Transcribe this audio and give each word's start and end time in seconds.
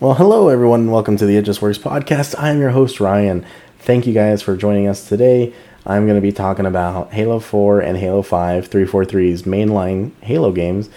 Well, 0.00 0.14
hello 0.14 0.48
everyone, 0.48 0.80
and 0.80 0.92
welcome 0.92 1.18
to 1.18 1.26
the 1.26 1.36
It 1.36 1.42
Just 1.42 1.60
Works 1.60 1.76
podcast. 1.76 2.34
I 2.38 2.48
am 2.48 2.58
your 2.58 2.70
host 2.70 3.00
Ryan. 3.00 3.44
Thank 3.80 4.06
you 4.06 4.14
guys 4.14 4.40
for 4.40 4.56
joining 4.56 4.88
us 4.88 5.06
today. 5.06 5.52
I'm 5.84 6.06
going 6.06 6.16
to 6.16 6.22
be 6.22 6.32
talking 6.32 6.64
about 6.64 7.12
Halo 7.12 7.38
4 7.38 7.80
and 7.80 7.98
Halo 7.98 8.22
5 8.22 8.70
343's 8.70 9.42
mainline 9.42 10.12
Halo 10.22 10.52
games 10.52 10.88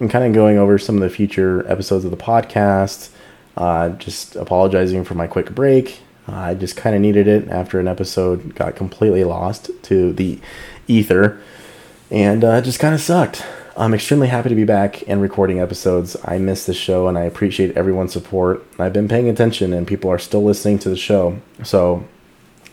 and 0.00 0.10
kind 0.10 0.26
of 0.26 0.34
going 0.34 0.58
over 0.58 0.76
some 0.76 0.96
of 0.96 1.00
the 1.00 1.08
future 1.08 1.66
episodes 1.66 2.04
of 2.04 2.10
the 2.10 2.16
podcast. 2.18 3.08
Uh, 3.56 3.88
just 3.88 4.36
apologizing 4.36 5.04
for 5.04 5.14
my 5.14 5.26
quick 5.26 5.54
break. 5.54 6.00
I 6.28 6.52
just 6.52 6.76
kind 6.76 6.94
of 6.94 7.00
needed 7.00 7.26
it 7.26 7.48
after 7.48 7.80
an 7.80 7.88
episode 7.88 8.54
got 8.54 8.76
completely 8.76 9.24
lost 9.24 9.70
to 9.84 10.12
the 10.12 10.38
ether 10.86 11.40
and 12.10 12.44
uh, 12.44 12.60
just 12.60 12.80
kind 12.80 12.94
of 12.94 13.00
sucked. 13.00 13.46
I'm 13.74 13.94
extremely 13.94 14.28
happy 14.28 14.50
to 14.50 14.54
be 14.54 14.64
back 14.64 15.08
and 15.08 15.22
recording 15.22 15.58
episodes. 15.58 16.14
I 16.24 16.36
miss 16.36 16.66
the 16.66 16.74
show 16.74 17.08
and 17.08 17.16
I 17.16 17.22
appreciate 17.22 17.74
everyone's 17.74 18.12
support. 18.12 18.66
I've 18.78 18.92
been 18.92 19.08
paying 19.08 19.30
attention 19.30 19.72
and 19.72 19.86
people 19.86 20.10
are 20.10 20.18
still 20.18 20.44
listening 20.44 20.78
to 20.80 20.90
the 20.90 20.96
show. 20.96 21.40
So 21.64 22.06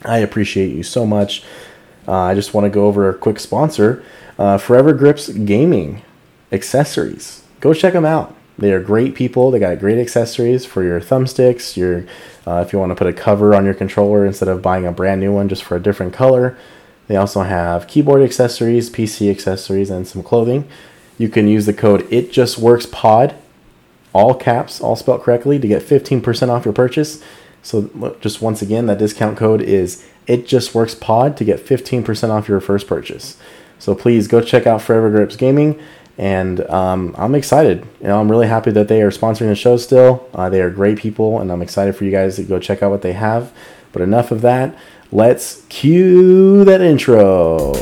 I 0.03 0.17
appreciate 0.17 0.75
you 0.75 0.83
so 0.83 1.05
much. 1.05 1.41
Uh, 2.05 2.23
I 2.23 2.35
just 2.35 2.53
want 2.53 2.65
to 2.65 2.69
go 2.69 2.85
over 2.85 3.07
a 3.07 3.13
quick 3.13 3.39
sponsor 3.39 4.03
uh, 4.37 4.57
Forever 4.57 4.91
Grips 4.91 5.29
Gaming 5.29 6.01
Accessories. 6.51 7.43
Go 7.61 7.73
check 7.73 7.93
them 7.93 8.05
out. 8.05 8.35
They 8.57 8.73
are 8.73 8.81
great 8.81 9.15
people. 9.15 9.51
They 9.51 9.59
got 9.59 9.79
great 9.79 9.99
accessories 9.99 10.65
for 10.65 10.83
your 10.83 10.99
thumbsticks. 10.99 11.77
Your 11.77 12.05
uh, 12.45 12.61
if 12.65 12.73
you 12.73 12.79
want 12.79 12.89
to 12.89 12.95
put 12.95 13.07
a 13.07 13.13
cover 13.13 13.55
on 13.55 13.63
your 13.63 13.73
controller 13.73 14.25
instead 14.25 14.49
of 14.49 14.61
buying 14.61 14.85
a 14.85 14.91
brand 14.91 15.21
new 15.21 15.31
one 15.31 15.47
just 15.47 15.63
for 15.63 15.77
a 15.77 15.81
different 15.81 16.13
color. 16.13 16.57
They 17.07 17.15
also 17.15 17.41
have 17.41 17.87
keyboard 17.87 18.21
accessories, 18.21 18.89
PC 18.89 19.31
accessories, 19.31 19.89
and 19.89 20.07
some 20.07 20.21
clothing. 20.21 20.69
You 21.19 21.29
can 21.29 21.47
use 21.47 21.67
the 21.67 21.73
code 21.73 22.07
It 22.11 22.31
Just 22.31 22.57
Works 22.57 22.87
Pod, 22.87 23.35
all 24.13 24.33
caps, 24.33 24.81
all 24.81 24.95
spelled 24.95 25.21
correctly, 25.21 25.59
to 25.59 25.67
get 25.67 25.83
15% 25.83 26.49
off 26.49 26.65
your 26.65 26.73
purchase. 26.73 27.21
So 27.61 28.17
just 28.21 28.41
once 28.41 28.61
again, 28.61 28.85
that 28.85 28.97
discount 28.97 29.37
code 29.37 29.61
is 29.61 30.07
It 30.27 30.47
Just 30.47 30.73
Works 30.73 30.95
Pod 30.95 31.35
to 31.37 31.43
get 31.43 31.63
15% 31.63 32.29
off 32.29 32.47
your 32.47 32.61
first 32.61 32.87
purchase. 32.87 33.37
So 33.79 33.93
please 33.93 34.29
go 34.29 34.41
check 34.41 34.65
out 34.65 34.81
Forever 34.81 35.09
Grips 35.09 35.35
Gaming, 35.35 35.77
and 36.17 36.61
um, 36.69 37.13
I'm 37.17 37.35
excited. 37.35 37.85
You 37.99 38.07
know, 38.07 38.19
I'm 38.21 38.31
really 38.31 38.47
happy 38.47 38.71
that 38.71 38.87
they 38.87 39.01
are 39.01 39.11
sponsoring 39.11 39.49
the 39.49 39.55
show 39.55 39.75
still. 39.75 40.27
Uh, 40.33 40.49
they 40.49 40.61
are 40.61 40.69
great 40.69 40.97
people, 40.97 41.39
and 41.39 41.51
I'm 41.51 41.61
excited 41.61 41.97
for 41.97 42.05
you 42.05 42.11
guys 42.11 42.37
to 42.37 42.43
go 42.43 42.59
check 42.59 42.81
out 42.81 42.91
what 42.91 43.01
they 43.01 43.13
have. 43.13 43.53
But 43.91 44.01
enough 44.01 44.31
of 44.31 44.41
that. 44.41 44.77
Let's 45.11 45.63
cue 45.67 46.63
that 46.63 46.81
intro. 46.81 47.73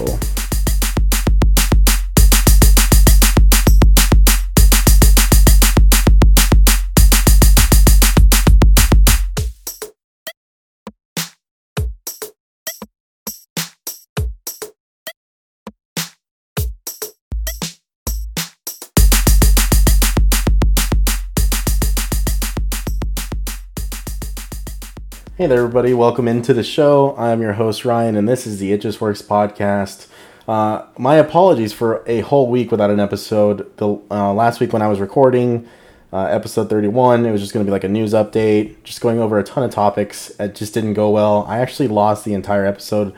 Hey 25.37 25.45
there, 25.45 25.59
everybody. 25.59 25.93
Welcome 25.93 26.27
into 26.27 26.51
the 26.51 26.63
show. 26.63 27.15
I'm 27.15 27.43
your 27.43 27.53
host, 27.53 27.85
Ryan, 27.85 28.15
and 28.15 28.27
this 28.27 28.47
is 28.47 28.57
the 28.57 28.71
It 28.71 28.81
Just 28.81 28.99
Works 28.99 29.21
podcast. 29.21 30.07
Uh, 30.47 30.87
my 30.97 31.17
apologies 31.17 31.73
for 31.73 32.03
a 32.07 32.21
whole 32.21 32.49
week 32.49 32.71
without 32.71 32.89
an 32.89 32.99
episode. 32.99 33.71
The 33.77 34.01
uh, 34.09 34.33
last 34.33 34.59
week 34.59 34.73
when 34.73 34.81
I 34.81 34.87
was 34.87 34.99
recording 34.99 35.67
uh, 36.11 36.23
episode 36.23 36.71
31, 36.71 37.23
it 37.23 37.31
was 37.31 37.39
just 37.39 37.53
going 37.53 37.63
to 37.63 37.69
be 37.69 37.71
like 37.71 37.83
a 37.83 37.87
news 37.87 38.13
update, 38.13 38.83
just 38.83 38.99
going 38.99 39.19
over 39.19 39.37
a 39.37 39.43
ton 39.43 39.63
of 39.63 39.69
topics. 39.69 40.31
It 40.39 40.55
just 40.55 40.73
didn't 40.73 40.95
go 40.95 41.11
well. 41.11 41.45
I 41.47 41.59
actually 41.59 41.89
lost 41.89 42.25
the 42.25 42.33
entire 42.33 42.65
episode. 42.65 43.13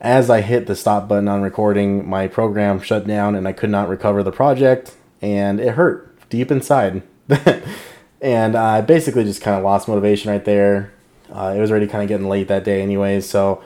As 0.00 0.28
I 0.28 0.40
hit 0.40 0.66
the 0.66 0.74
stop 0.74 1.06
button 1.06 1.28
on 1.28 1.42
recording, 1.42 2.08
my 2.08 2.26
program 2.26 2.80
shut 2.80 3.06
down 3.06 3.36
and 3.36 3.46
I 3.46 3.52
could 3.52 3.70
not 3.70 3.88
recover 3.88 4.24
the 4.24 4.32
project, 4.32 4.96
and 5.22 5.60
it 5.60 5.74
hurt 5.74 6.12
deep 6.28 6.50
inside. 6.50 7.04
and 8.20 8.56
I 8.56 8.80
basically 8.80 9.22
just 9.22 9.42
kind 9.42 9.56
of 9.56 9.62
lost 9.62 9.86
motivation 9.86 10.32
right 10.32 10.44
there 10.44 10.92
uh, 11.32 11.54
it 11.56 11.60
was 11.60 11.70
already 11.70 11.86
kind 11.86 12.02
of 12.02 12.08
getting 12.08 12.28
late 12.28 12.48
that 12.48 12.64
day, 12.64 12.82
anyways. 12.82 13.28
So 13.28 13.62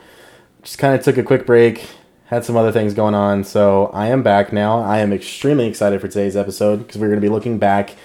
just 0.63 0.77
kind 0.77 0.95
of 0.95 1.03
took 1.03 1.17
a 1.17 1.23
quick 1.23 1.45
break. 1.45 1.87
Had 2.25 2.45
some 2.45 2.55
other 2.55 2.71
things 2.71 2.93
going 2.93 3.13
on. 3.13 3.43
So 3.43 3.87
I 3.87 4.07
am 4.07 4.23
back 4.23 4.53
now. 4.53 4.79
I 4.79 4.99
am 4.99 5.11
extremely 5.11 5.67
excited 5.67 5.99
for 5.99 6.07
today's 6.07 6.37
episode 6.37 6.77
because 6.77 6.97
we're 6.97 7.07
going 7.07 7.19
to 7.19 7.25
be 7.25 7.29
looking 7.29 7.57
back 7.57 7.95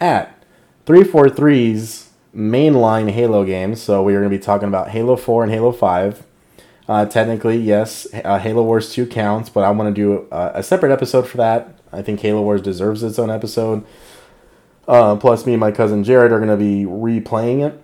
at 0.00 0.42
343's 0.86 2.10
mainline 2.34 3.10
Halo 3.10 3.44
games. 3.44 3.82
So 3.82 4.02
we 4.02 4.14
are 4.14 4.20
going 4.20 4.30
to 4.30 4.36
be 4.36 4.42
talking 4.42 4.68
about 4.68 4.90
Halo 4.90 5.16
4 5.16 5.44
and 5.44 5.52
Halo 5.52 5.72
5. 5.72 6.24
Uh, 6.88 7.06
technically, 7.06 7.56
yes, 7.56 8.06
uh, 8.24 8.38
Halo 8.38 8.62
Wars 8.62 8.92
2 8.92 9.06
counts, 9.06 9.48
but 9.48 9.64
I 9.64 9.70
want 9.70 9.94
to 9.94 10.00
do 10.00 10.26
a, 10.32 10.52
a, 10.56 10.62
separate 10.62 10.92
episode 10.92 11.28
for 11.28 11.36
that. 11.36 11.78
I 11.92 12.02
think 12.02 12.20
Halo 12.20 12.42
Wars 12.42 12.60
deserves 12.60 13.04
its 13.04 13.20
own 13.20 13.30
episode. 13.30 13.84
Uh, 14.88 15.14
plus, 15.14 15.46
me 15.46 15.52
and 15.52 15.60
my 15.60 15.70
cousin 15.70 16.02
Jared 16.02 16.32
are 16.32 16.38
going 16.38 16.50
to 16.50 16.56
be 16.56 16.84
replaying 16.84 17.64
it 17.64 17.80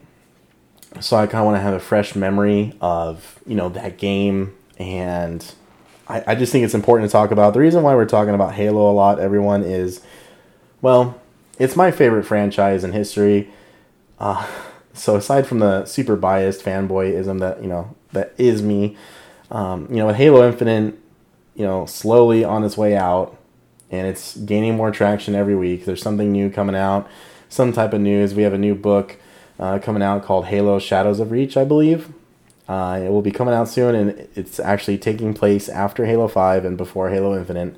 so 1.00 1.16
I 1.16 1.26
kind 1.26 1.41
of 1.41 1.47
want 1.47 1.56
to 1.56 1.60
have 1.60 1.75
a 1.75 1.81
fresh 1.81 2.15
memory 2.15 2.75
of 2.81 3.38
you 3.47 3.54
know 3.54 3.69
that 3.71 3.99
game, 3.99 4.54
and 4.78 5.44
I, 6.09 6.25
I 6.28 6.34
just 6.34 6.53
think 6.53 6.65
it's 6.65 6.75
important 6.75 7.09
to 7.09 7.12
talk 7.12 7.31
about. 7.31 7.54
The 7.54 7.60
reason 7.60 7.82
why 7.82 7.94
we're 7.94 8.06
talking 8.06 8.34
about 8.34 8.54
Halo 8.54 8.91
a 8.91 8.93
lot, 8.93 9.19
everyone, 9.19 9.62
is 9.62 10.00
well, 10.81 11.21
it's 11.59 11.76
my 11.76 11.91
favorite 11.91 12.25
franchise 12.25 12.84
in 12.84 12.93
history. 12.93 13.50
Uh, 14.19 14.47
so 14.94 15.16
aside 15.16 15.47
from 15.47 15.60
the 15.60 15.84
super 15.84 16.16
biased 16.16 16.65
fanboyism 16.65 17.41
that 17.41 17.62
you 17.62 17.69
know 17.69 17.94
that 18.12 18.34
is 18.38 18.62
me, 18.62 18.97
um, 19.50 19.87
you 19.91 19.97
know, 19.97 20.06
with 20.06 20.16
Halo 20.16 20.47
Infinite, 20.47 20.99
you 21.55 21.65
know, 21.65 21.87
slowly 21.87 22.44
on 22.44 22.65
its 22.65 22.76
way 22.76 22.97
out, 22.97 23.37
and 23.91 24.06
it's 24.06 24.37
gaining 24.38 24.76
more 24.76 24.91
traction 24.91 25.34
every 25.34 25.55
week. 25.55 25.84
There's 25.84 26.03
something 26.03 26.32
new 26.32 26.50
coming 26.50 26.76
out, 26.76 27.09
some 27.49 27.72
type 27.72 27.93
of 27.93 28.00
news. 28.00 28.34
We 28.34 28.43
have 28.43 28.55
a 28.55 28.59
new 28.59 28.75
book 28.75 29.19
uh, 29.59 29.79
coming 29.79 30.03
out 30.03 30.25
called 30.25 30.47
Halo 30.47 30.79
Shadows 30.79 31.21
of 31.21 31.31
Reach, 31.31 31.57
I 31.57 31.65
believe. 31.65 32.13
Uh, 32.69 33.01
it 33.03 33.09
will 33.09 33.23
be 33.23 33.31
coming 33.31 33.55
out 33.55 33.69
soon, 33.69 33.95
and 33.95 34.29
it's 34.35 34.61
actually 34.61 34.99
taking 34.99 35.33
place 35.33 35.69
after 35.69 36.05
Halo 36.05 36.29
5 36.29 36.65
and 36.65 36.77
before 36.77 37.09
Halo 37.09 37.37
Infinite, 37.37 37.75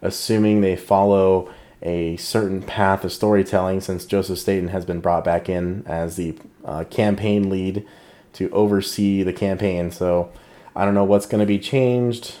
assuming 0.00 0.60
they 0.60 0.74
follow 0.74 1.52
a 1.80 2.16
certain 2.16 2.62
path 2.62 3.04
of 3.04 3.12
storytelling 3.12 3.80
since 3.80 4.04
Joseph 4.04 4.38
Staten 4.38 4.68
has 4.68 4.84
been 4.84 5.00
brought 5.00 5.24
back 5.24 5.48
in 5.48 5.84
as 5.86 6.16
the 6.16 6.36
uh, 6.64 6.84
campaign 6.84 7.50
lead 7.50 7.86
to 8.34 8.50
oversee 8.50 9.22
the 9.22 9.32
campaign. 9.32 9.90
So 9.90 10.32
I 10.74 10.84
don't 10.84 10.94
know 10.94 11.04
what's 11.04 11.26
going 11.26 11.40
to 11.40 11.46
be 11.46 11.58
changed. 11.58 12.36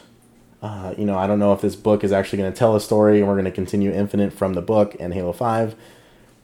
Uh, 0.60 0.94
you 0.96 1.04
know, 1.04 1.18
I 1.18 1.26
don't 1.26 1.40
know 1.40 1.52
if 1.52 1.60
this 1.60 1.74
book 1.74 2.04
is 2.04 2.12
actually 2.12 2.38
going 2.38 2.52
to 2.52 2.58
tell 2.58 2.76
a 2.76 2.80
story 2.80 3.18
and 3.18 3.26
we're 3.26 3.34
going 3.34 3.44
to 3.46 3.50
continue 3.50 3.92
Infinite 3.92 4.32
from 4.32 4.54
the 4.54 4.62
book 4.62 4.94
and 5.00 5.12
Halo 5.12 5.32
5. 5.32 5.74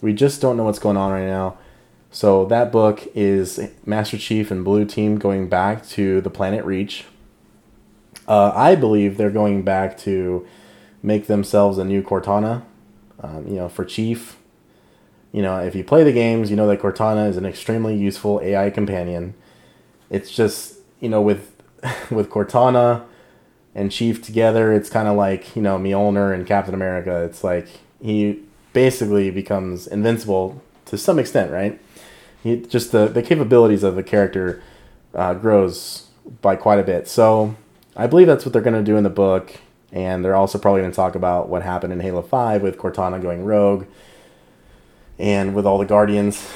We 0.01 0.13
just 0.13 0.41
don't 0.41 0.57
know 0.57 0.65
what's 0.65 0.81
going 0.81 0.97
on 0.97 1.13
right 1.13 1.27
now. 1.27 1.57
So 2.11 2.47
that 2.47 2.73
book 2.73 3.07
is 3.15 3.61
Master 3.85 4.17
Chief 4.17 4.51
and 4.51 4.65
Blue 4.65 4.85
Team 4.85 5.19
going 5.19 5.49
back 5.49 5.87
to 5.89 6.21
the 6.21 6.31
planet 6.31 6.65
Reach. 6.65 7.05
Uh, 8.27 8.53
I 8.55 8.75
believe 8.75 9.17
they're 9.17 9.31
going 9.31 9.63
back 9.63 9.99
to 9.99 10.47
make 11.03 11.27
themselves 11.27 11.79
a 11.79 11.85
new 11.85 12.03
Cortana. 12.03 12.63
Um, 13.21 13.47
you 13.47 13.55
know, 13.55 13.69
for 13.69 13.85
Chief. 13.85 14.37
You 15.33 15.43
know, 15.43 15.59
if 15.59 15.75
you 15.75 15.85
play 15.85 16.05
the 16.05 16.13
games, 16.13 16.51
you 16.51 16.57
know 16.57 16.67
that 16.69 16.81
Cortana 16.81 17.29
is 17.29 17.37
an 17.37 17.45
extremely 17.45 17.97
useful 17.97 18.41
AI 18.43 18.71
companion. 18.71 19.35
It's 20.09 20.31
just 20.31 20.79
you 21.01 21.09
know 21.09 21.21
with 21.21 21.55
with 22.11 22.31
Cortana 22.31 23.05
and 23.75 23.93
Chief 23.93 24.23
together, 24.23 24.73
it's 24.73 24.89
kind 24.89 25.09
of 25.09 25.17
like 25.17 25.55
you 25.55 25.61
know 25.61 25.79
Mjolnir 25.79 26.33
and 26.33 26.47
Captain 26.47 26.75
America. 26.75 27.23
It's 27.25 27.45
like 27.45 27.69
he 28.01 28.41
basically 28.73 29.31
becomes 29.31 29.87
invincible 29.87 30.63
to 30.87 30.97
some 30.97 31.19
extent, 31.19 31.51
right? 31.51 31.79
He 32.43 32.57
just 32.57 32.93
the 32.93 33.07
the 33.07 33.23
capabilities 33.23 33.83
of 33.83 33.97
the 33.97 34.03
character 34.03 34.63
uh, 35.15 35.35
grows 35.35 36.09
by 36.43 36.57
quite 36.57 36.79
a 36.79 36.83
bit. 36.83 37.09
So 37.09 37.57
I 37.97 38.07
believe 38.07 38.27
that's 38.27 38.45
what 38.45 38.53
they're 38.53 38.63
going 38.63 38.75
to 38.75 38.83
do 38.83 38.97
in 38.97 39.05
the 39.05 39.11
book, 39.11 39.53
and 39.93 40.25
they're 40.25 40.37
also 40.37 40.59
probably 40.59 40.81
going 40.81 40.93
to 40.93 40.97
talk 40.97 41.15
about 41.15 41.49
what 41.49 41.63
happened 41.63 41.93
in 41.93 42.01
Halo 42.01 42.23
Five 42.23 42.63
with 42.63 42.79
Cortana 42.79 43.21
going 43.21 43.45
rogue, 43.45 43.87
and 45.19 45.55
with 45.55 45.67
all 45.67 45.79
the 45.79 45.87
Guardians. 45.87 46.47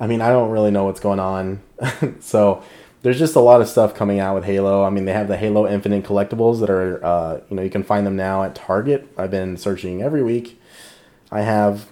I 0.00 0.06
mean, 0.06 0.20
I 0.20 0.28
don't 0.30 0.50
really 0.50 0.70
know 0.70 0.84
what's 0.84 1.00
going 1.00 1.20
on, 1.20 1.60
so 2.20 2.62
there's 3.02 3.18
just 3.18 3.36
a 3.36 3.40
lot 3.40 3.60
of 3.60 3.68
stuff 3.68 3.94
coming 3.94 4.18
out 4.20 4.34
with 4.34 4.44
Halo. 4.44 4.84
I 4.84 4.90
mean, 4.90 5.04
they 5.04 5.12
have 5.12 5.28
the 5.28 5.36
Halo 5.36 5.68
Infinite 5.68 6.04
collectibles 6.04 6.60
that 6.60 6.70
are, 6.70 7.04
uh, 7.04 7.40
you 7.48 7.56
know, 7.56 7.62
you 7.62 7.70
can 7.70 7.82
find 7.82 8.06
them 8.06 8.16
now 8.16 8.42
at 8.42 8.54
Target. 8.54 9.08
I've 9.16 9.30
been 9.30 9.56
searching 9.56 10.02
every 10.02 10.22
week. 10.22 10.60
I 11.30 11.42
have 11.42 11.88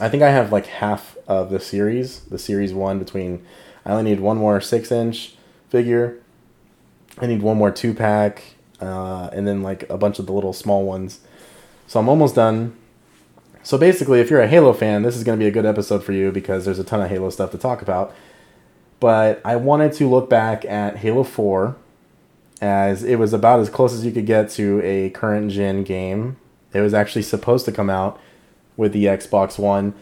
I 0.00 0.08
think 0.08 0.22
I 0.22 0.30
have 0.30 0.52
like 0.52 0.66
half 0.66 1.16
of 1.28 1.50
the 1.50 1.60
series, 1.60 2.20
the 2.22 2.38
series 2.38 2.72
one 2.72 2.98
between. 2.98 3.44
I 3.84 3.90
only 3.92 4.10
need 4.10 4.20
one 4.20 4.36
more 4.36 4.60
six 4.60 4.90
inch 4.90 5.34
figure. 5.68 6.18
I 7.18 7.26
need 7.26 7.42
one 7.42 7.58
more 7.58 7.70
two 7.70 7.92
pack, 7.92 8.42
uh, 8.80 9.28
and 9.32 9.46
then 9.46 9.62
like 9.62 9.88
a 9.90 9.98
bunch 9.98 10.18
of 10.18 10.26
the 10.26 10.32
little 10.32 10.52
small 10.52 10.84
ones. 10.84 11.20
So 11.86 12.00
I'm 12.00 12.08
almost 12.08 12.34
done. 12.34 12.76
So 13.62 13.78
basically, 13.78 14.20
if 14.20 14.30
you're 14.30 14.40
a 14.40 14.48
Halo 14.48 14.72
fan, 14.72 15.02
this 15.02 15.16
is 15.16 15.24
going 15.24 15.38
to 15.38 15.42
be 15.42 15.48
a 15.48 15.52
good 15.52 15.66
episode 15.66 16.02
for 16.02 16.12
you 16.12 16.32
because 16.32 16.64
there's 16.64 16.78
a 16.78 16.84
ton 16.84 17.00
of 17.00 17.08
Halo 17.08 17.30
stuff 17.30 17.50
to 17.52 17.58
talk 17.58 17.82
about. 17.82 18.14
But 18.98 19.40
I 19.44 19.56
wanted 19.56 19.92
to 19.94 20.08
look 20.08 20.30
back 20.30 20.64
at 20.64 20.98
Halo 20.98 21.22
4 21.22 21.76
as 22.60 23.02
it 23.02 23.16
was 23.16 23.32
about 23.32 23.60
as 23.60 23.68
close 23.68 23.92
as 23.92 24.04
you 24.04 24.12
could 24.12 24.26
get 24.26 24.48
to 24.50 24.80
a 24.82 25.10
current 25.10 25.50
gen 25.50 25.82
game. 25.82 26.36
It 26.72 26.80
was 26.80 26.94
actually 26.94 27.22
supposed 27.22 27.64
to 27.66 27.72
come 27.72 27.90
out 27.90 28.20
with 28.76 28.92
the 28.92 29.04
Xbox 29.06 29.58
One, 29.58 29.94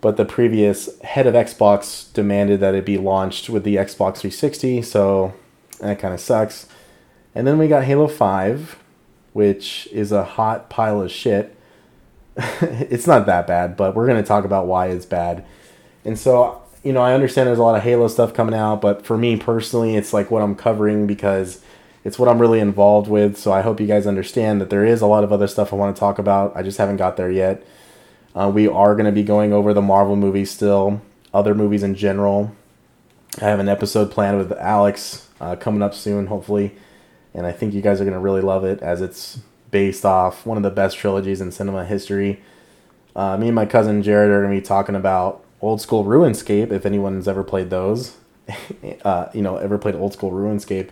but 0.00 0.16
the 0.16 0.24
previous 0.24 1.00
head 1.00 1.26
of 1.26 1.34
Xbox 1.34 2.12
demanded 2.12 2.60
that 2.60 2.74
it 2.74 2.84
be 2.84 2.98
launched 2.98 3.48
with 3.50 3.64
the 3.64 3.76
Xbox 3.76 4.18
360, 4.18 4.82
so 4.82 5.34
that 5.80 5.98
kind 5.98 6.14
of 6.14 6.20
sucks. 6.20 6.68
And 7.34 7.46
then 7.46 7.58
we 7.58 7.68
got 7.68 7.84
Halo 7.84 8.08
5, 8.08 8.78
which 9.32 9.88
is 9.92 10.12
a 10.12 10.24
hot 10.24 10.70
pile 10.70 11.00
of 11.00 11.10
shit. 11.10 11.56
it's 12.36 13.06
not 13.06 13.26
that 13.26 13.46
bad, 13.46 13.76
but 13.76 13.94
we're 13.94 14.06
going 14.06 14.22
to 14.22 14.26
talk 14.26 14.44
about 14.44 14.66
why 14.66 14.88
it's 14.88 15.06
bad. 15.06 15.44
And 16.04 16.18
so, 16.18 16.62
you 16.82 16.92
know, 16.92 17.02
I 17.02 17.14
understand 17.14 17.48
there's 17.48 17.58
a 17.58 17.62
lot 17.62 17.76
of 17.76 17.82
Halo 17.82 18.08
stuff 18.08 18.32
coming 18.32 18.54
out, 18.54 18.80
but 18.80 19.04
for 19.04 19.18
me 19.18 19.36
personally, 19.36 19.96
it's 19.96 20.12
like 20.12 20.30
what 20.30 20.42
I'm 20.42 20.54
covering 20.54 21.06
because 21.06 21.60
it's 22.04 22.18
what 22.18 22.28
I'm 22.28 22.38
really 22.38 22.60
involved 22.60 23.08
with. 23.08 23.36
So 23.36 23.52
I 23.52 23.62
hope 23.62 23.80
you 23.80 23.86
guys 23.86 24.06
understand 24.06 24.60
that 24.60 24.70
there 24.70 24.84
is 24.84 25.00
a 25.00 25.06
lot 25.06 25.24
of 25.24 25.32
other 25.32 25.48
stuff 25.48 25.72
I 25.72 25.76
want 25.76 25.94
to 25.94 26.00
talk 26.00 26.18
about. 26.18 26.56
I 26.56 26.62
just 26.62 26.78
haven't 26.78 26.96
got 26.96 27.16
there 27.16 27.30
yet. 27.30 27.64
Uh, 28.38 28.48
we 28.48 28.68
are 28.68 28.94
going 28.94 29.06
to 29.06 29.12
be 29.12 29.22
going 29.22 29.52
over 29.52 29.74
the 29.74 29.82
Marvel 29.82 30.14
movies 30.14 30.50
still, 30.50 31.00
other 31.34 31.54
movies 31.54 31.82
in 31.82 31.94
general. 31.94 32.54
I 33.40 33.46
have 33.46 33.58
an 33.58 33.68
episode 33.68 34.10
planned 34.10 34.38
with 34.38 34.52
Alex 34.52 35.28
uh, 35.40 35.56
coming 35.56 35.82
up 35.82 35.94
soon, 35.94 36.26
hopefully 36.26 36.76
and 37.34 37.46
I 37.46 37.52
think 37.52 37.74
you 37.74 37.80
guys 37.80 38.00
are 38.00 38.04
going 38.04 38.14
to 38.14 38.20
really 38.20 38.40
love 38.40 38.64
it 38.64 38.80
as 38.82 39.00
it's 39.00 39.40
based 39.70 40.04
off 40.04 40.46
one 40.46 40.56
of 40.56 40.62
the 40.62 40.70
best 40.70 40.96
trilogies 40.96 41.40
in 41.40 41.52
cinema 41.52 41.84
history. 41.84 42.40
Uh, 43.14 43.36
me 43.36 43.46
and 43.46 43.54
my 43.54 43.66
cousin 43.66 44.02
Jared 44.02 44.30
are 44.30 44.42
going 44.42 44.54
to 44.54 44.60
be 44.60 44.66
talking 44.66 44.94
about 44.94 45.44
old 45.60 45.80
school 45.80 46.04
RuneScape, 46.04 46.72
if 46.72 46.86
anyone's 46.86 47.28
ever 47.28 47.44
played 47.44 47.70
those. 47.70 48.16
uh, 49.04 49.28
you 49.34 49.42
know, 49.42 49.56
ever 49.56 49.78
played 49.78 49.94
old 49.94 50.14
school 50.14 50.32
RuneScape. 50.32 50.90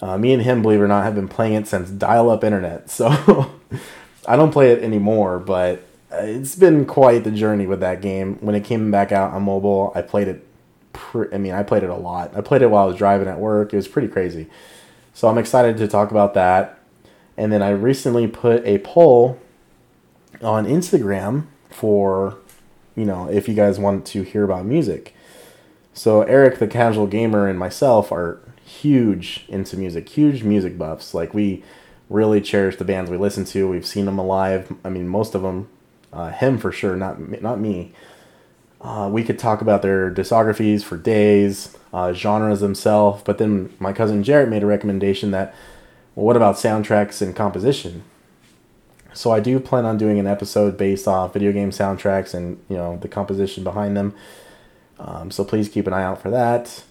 Uh, 0.00 0.18
me 0.18 0.32
and 0.32 0.42
him, 0.42 0.60
believe 0.60 0.80
it 0.80 0.82
or 0.82 0.88
not, 0.88 1.04
have 1.04 1.14
been 1.14 1.28
playing 1.28 1.54
it 1.54 1.68
since 1.68 1.90
dial 1.90 2.30
up 2.30 2.44
internet. 2.44 2.90
So 2.90 3.52
I 4.28 4.34
don't 4.34 4.50
play 4.50 4.72
it 4.72 4.82
anymore, 4.82 5.38
but 5.38 5.85
Uh, 6.12 6.18
it's 6.18 6.54
been 6.54 6.84
quite 6.84 7.24
the 7.24 7.30
journey 7.30 7.66
with 7.66 7.80
that 7.80 8.00
game. 8.00 8.36
When 8.40 8.54
it 8.54 8.64
came 8.64 8.90
back 8.90 9.12
out 9.12 9.32
on 9.32 9.42
mobile, 9.42 9.92
I 9.94 10.02
played 10.02 10.28
it. 10.28 10.46
Pre- 10.92 11.28
I 11.32 11.38
mean, 11.38 11.52
I 11.52 11.62
played 11.62 11.82
it 11.82 11.90
a 11.90 11.96
lot. 11.96 12.36
I 12.36 12.40
played 12.40 12.62
it 12.62 12.70
while 12.70 12.84
I 12.84 12.86
was 12.86 12.96
driving 12.96 13.28
at 13.28 13.38
work. 13.38 13.72
It 13.72 13.76
was 13.76 13.88
pretty 13.88 14.08
crazy. 14.08 14.48
So 15.14 15.28
I'm 15.28 15.38
excited 15.38 15.76
to 15.78 15.88
talk 15.88 16.10
about 16.10 16.34
that. 16.34 16.78
And 17.36 17.52
then 17.52 17.62
I 17.62 17.70
recently 17.70 18.26
put 18.26 18.64
a 18.64 18.78
poll 18.78 19.38
on 20.40 20.66
Instagram 20.66 21.46
for, 21.70 22.38
you 22.94 23.04
know, 23.04 23.28
if 23.28 23.48
you 23.48 23.54
guys 23.54 23.78
want 23.78 24.06
to 24.06 24.22
hear 24.22 24.44
about 24.44 24.64
music. 24.64 25.14
So 25.92 26.22
Eric, 26.22 26.58
the 26.58 26.66
casual 26.66 27.06
gamer, 27.06 27.48
and 27.48 27.58
myself 27.58 28.12
are 28.12 28.40
huge 28.64 29.44
into 29.48 29.76
music, 29.76 30.08
huge 30.08 30.42
music 30.42 30.78
buffs. 30.78 31.14
Like 31.14 31.34
we 31.34 31.62
really 32.08 32.40
cherish 32.40 32.76
the 32.76 32.84
bands 32.84 33.10
we 33.10 33.16
listen 33.16 33.44
to. 33.46 33.68
We've 33.68 33.86
seen 33.86 34.04
them 34.04 34.18
alive. 34.18 34.72
I 34.84 34.88
mean, 34.88 35.08
most 35.08 35.34
of 35.34 35.42
them. 35.42 35.68
Uh, 36.16 36.30
him 36.30 36.56
for 36.56 36.72
sure, 36.72 36.96
not 36.96 37.42
not 37.42 37.60
me. 37.60 37.92
Uh, 38.80 39.08
we 39.12 39.22
could 39.22 39.38
talk 39.38 39.60
about 39.60 39.82
their 39.82 40.10
discographies 40.10 40.82
for 40.82 40.96
days 40.96 41.76
uh, 41.92 42.12
genres 42.12 42.60
themselves. 42.60 43.22
But 43.22 43.38
then 43.38 43.74
my 43.78 43.92
cousin 43.92 44.22
Jarrett 44.22 44.48
made 44.48 44.62
a 44.62 44.66
recommendation 44.66 45.30
that, 45.32 45.54
well, 46.14 46.26
what 46.26 46.36
about 46.36 46.56
soundtracks 46.56 47.20
and 47.20 47.34
composition? 47.34 48.04
So 49.12 49.30
I 49.32 49.40
do 49.40 49.58
plan 49.60 49.86
on 49.86 49.96
doing 49.96 50.18
an 50.18 50.26
episode 50.26 50.76
based 50.76 51.08
off 51.08 51.32
video 51.32 51.52
game 51.52 51.70
soundtracks 51.70 52.34
and 52.34 52.62
you 52.68 52.76
know 52.76 52.98
the 53.00 53.08
composition 53.08 53.64
behind 53.64 53.96
them. 53.96 54.14
Um, 54.98 55.30
so 55.30 55.44
please 55.44 55.68
keep 55.68 55.86
an 55.86 55.92
eye 55.92 56.02
out 56.02 56.20
for 56.20 56.30
that. 56.30 56.84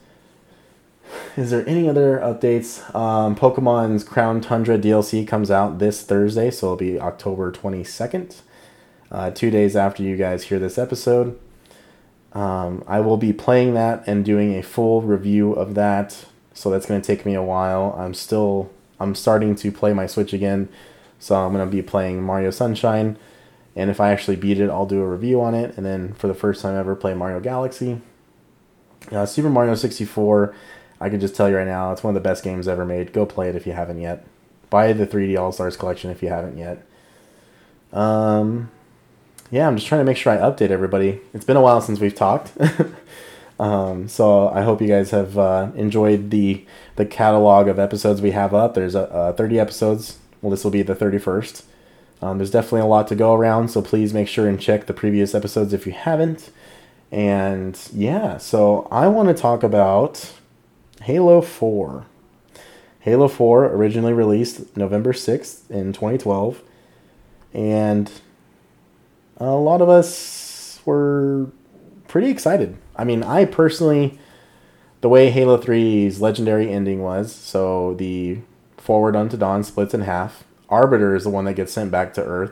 Is 1.37 1.51
there 1.51 1.67
any 1.67 1.87
other 1.87 2.17
updates? 2.17 2.93
Um, 2.95 3.35
Pokemon's 3.35 4.03
Crown 4.03 4.41
Tundra 4.41 4.77
DLC 4.77 5.27
comes 5.27 5.51
out 5.51 5.77
this 5.77 6.01
Thursday, 6.03 6.49
so 6.49 6.67
it'll 6.67 6.77
be 6.77 6.99
October 6.99 7.51
22nd, 7.51 8.41
uh, 9.11 9.31
two 9.31 9.49
days 9.49 9.75
after 9.75 10.03
you 10.03 10.15
guys 10.15 10.45
hear 10.45 10.59
this 10.59 10.77
episode. 10.77 11.39
Um, 12.33 12.83
I 12.87 12.99
will 12.99 13.17
be 13.17 13.31
playing 13.31 13.73
that 13.75 14.05
and 14.07 14.25
doing 14.25 14.55
a 14.55 14.63
full 14.63 15.01
review 15.01 15.53
of 15.53 15.73
that. 15.75 16.25
So 16.53 16.69
that's 16.69 16.85
going 16.85 17.01
to 17.01 17.05
take 17.05 17.25
me 17.25 17.33
a 17.33 17.43
while. 17.43 17.95
I'm 17.97 18.13
still 18.13 18.71
I'm 18.99 19.15
starting 19.15 19.55
to 19.55 19.71
play 19.71 19.93
my 19.93 20.07
Switch 20.07 20.33
again, 20.33 20.69
so 21.19 21.35
I'm 21.35 21.53
going 21.53 21.65
to 21.65 21.71
be 21.71 21.81
playing 21.81 22.21
Mario 22.21 22.51
Sunshine. 22.51 23.17
And 23.75 23.89
if 23.89 23.99
I 23.99 24.11
actually 24.11 24.37
beat 24.37 24.59
it, 24.59 24.69
I'll 24.69 24.85
do 24.85 25.01
a 25.01 25.07
review 25.07 25.41
on 25.41 25.53
it. 25.53 25.75
And 25.75 25.85
then 25.85 26.13
for 26.13 26.27
the 26.27 26.33
first 26.33 26.61
time 26.61 26.77
ever, 26.77 26.95
play 26.95 27.13
Mario 27.13 27.41
Galaxy. 27.41 28.01
Uh, 29.11 29.25
Super 29.25 29.49
Mario 29.49 29.75
64, 29.75 30.55
I 30.99 31.09
can 31.09 31.19
just 31.19 31.35
tell 31.35 31.49
you 31.49 31.57
right 31.57 31.67
now, 31.67 31.91
it's 31.91 32.03
one 32.03 32.15
of 32.15 32.21
the 32.21 32.27
best 32.27 32.43
games 32.43 32.67
ever 32.67 32.85
made. 32.85 33.11
Go 33.11 33.25
play 33.25 33.49
it 33.49 33.55
if 33.55 33.67
you 33.67 33.73
haven't 33.73 33.99
yet. 33.99 34.25
Buy 34.69 34.93
the 34.93 35.05
3D 35.05 35.37
All 35.37 35.51
Stars 35.51 35.75
collection 35.75 36.09
if 36.09 36.23
you 36.23 36.29
haven't 36.29 36.57
yet. 36.57 36.85
Um, 37.91 38.71
yeah, 39.51 39.67
I'm 39.67 39.75
just 39.75 39.87
trying 39.87 40.01
to 40.01 40.05
make 40.05 40.17
sure 40.17 40.33
I 40.33 40.37
update 40.37 40.71
everybody. 40.71 41.21
It's 41.33 41.45
been 41.45 41.57
a 41.57 41.61
while 41.61 41.81
since 41.81 41.99
we've 41.99 42.15
talked. 42.15 42.51
um, 43.59 44.07
so 44.07 44.49
I 44.49 44.63
hope 44.63 44.81
you 44.81 44.87
guys 44.87 45.11
have 45.11 45.37
uh, 45.37 45.71
enjoyed 45.75 46.31
the 46.31 46.65
the 46.95 47.05
catalog 47.05 47.67
of 47.67 47.77
episodes 47.77 48.21
we 48.21 48.31
have 48.31 48.53
up. 48.53 48.73
There's 48.73 48.95
a, 48.95 49.11
uh, 49.11 49.33
30 49.33 49.59
episodes. 49.59 50.19
Well, 50.41 50.49
this 50.49 50.63
will 50.63 50.71
be 50.71 50.81
the 50.81 50.95
31st. 50.95 51.63
Um, 52.21 52.37
there's 52.37 52.51
definitely 52.51 52.81
a 52.81 52.85
lot 52.85 53.07
to 53.09 53.15
go 53.15 53.33
around, 53.33 53.69
so 53.69 53.81
please 53.81 54.13
make 54.13 54.27
sure 54.27 54.47
and 54.47 54.59
check 54.59 54.85
the 54.85 54.93
previous 54.93 55.35
episodes 55.35 55.73
if 55.73 55.85
you 55.85 55.91
haven't. 55.91 56.49
And 57.11 57.79
yeah, 57.93 58.37
so 58.37 58.87
I 58.91 59.07
want 59.07 59.27
to 59.29 59.33
talk 59.33 59.63
about 59.63 60.33
Halo 61.03 61.41
4. 61.41 62.05
Halo 63.01 63.27
4 63.27 63.65
originally 63.65 64.13
released 64.13 64.75
November 64.75 65.13
6th 65.13 65.69
in 65.69 65.93
2012. 65.93 66.63
And 67.53 68.11
a 69.37 69.55
lot 69.55 69.81
of 69.81 69.89
us 69.89 70.79
were 70.85 71.47
pretty 72.07 72.29
excited. 72.29 72.77
I 72.95 73.03
mean, 73.03 73.23
I 73.23 73.45
personally, 73.45 74.19
the 75.01 75.09
way 75.09 75.29
Halo 75.29 75.57
3's 75.57 76.21
legendary 76.21 76.71
ending 76.71 77.01
was, 77.01 77.33
so 77.33 77.93
the 77.95 78.39
forward 78.77 79.15
unto 79.15 79.35
dawn 79.37 79.63
splits 79.63 79.93
in 79.93 80.01
half. 80.01 80.43
Arbiter 80.69 81.15
is 81.15 81.23
the 81.23 81.29
one 81.29 81.45
that 81.45 81.53
gets 81.53 81.73
sent 81.73 81.91
back 81.91 82.13
to 82.13 82.23
Earth. 82.23 82.51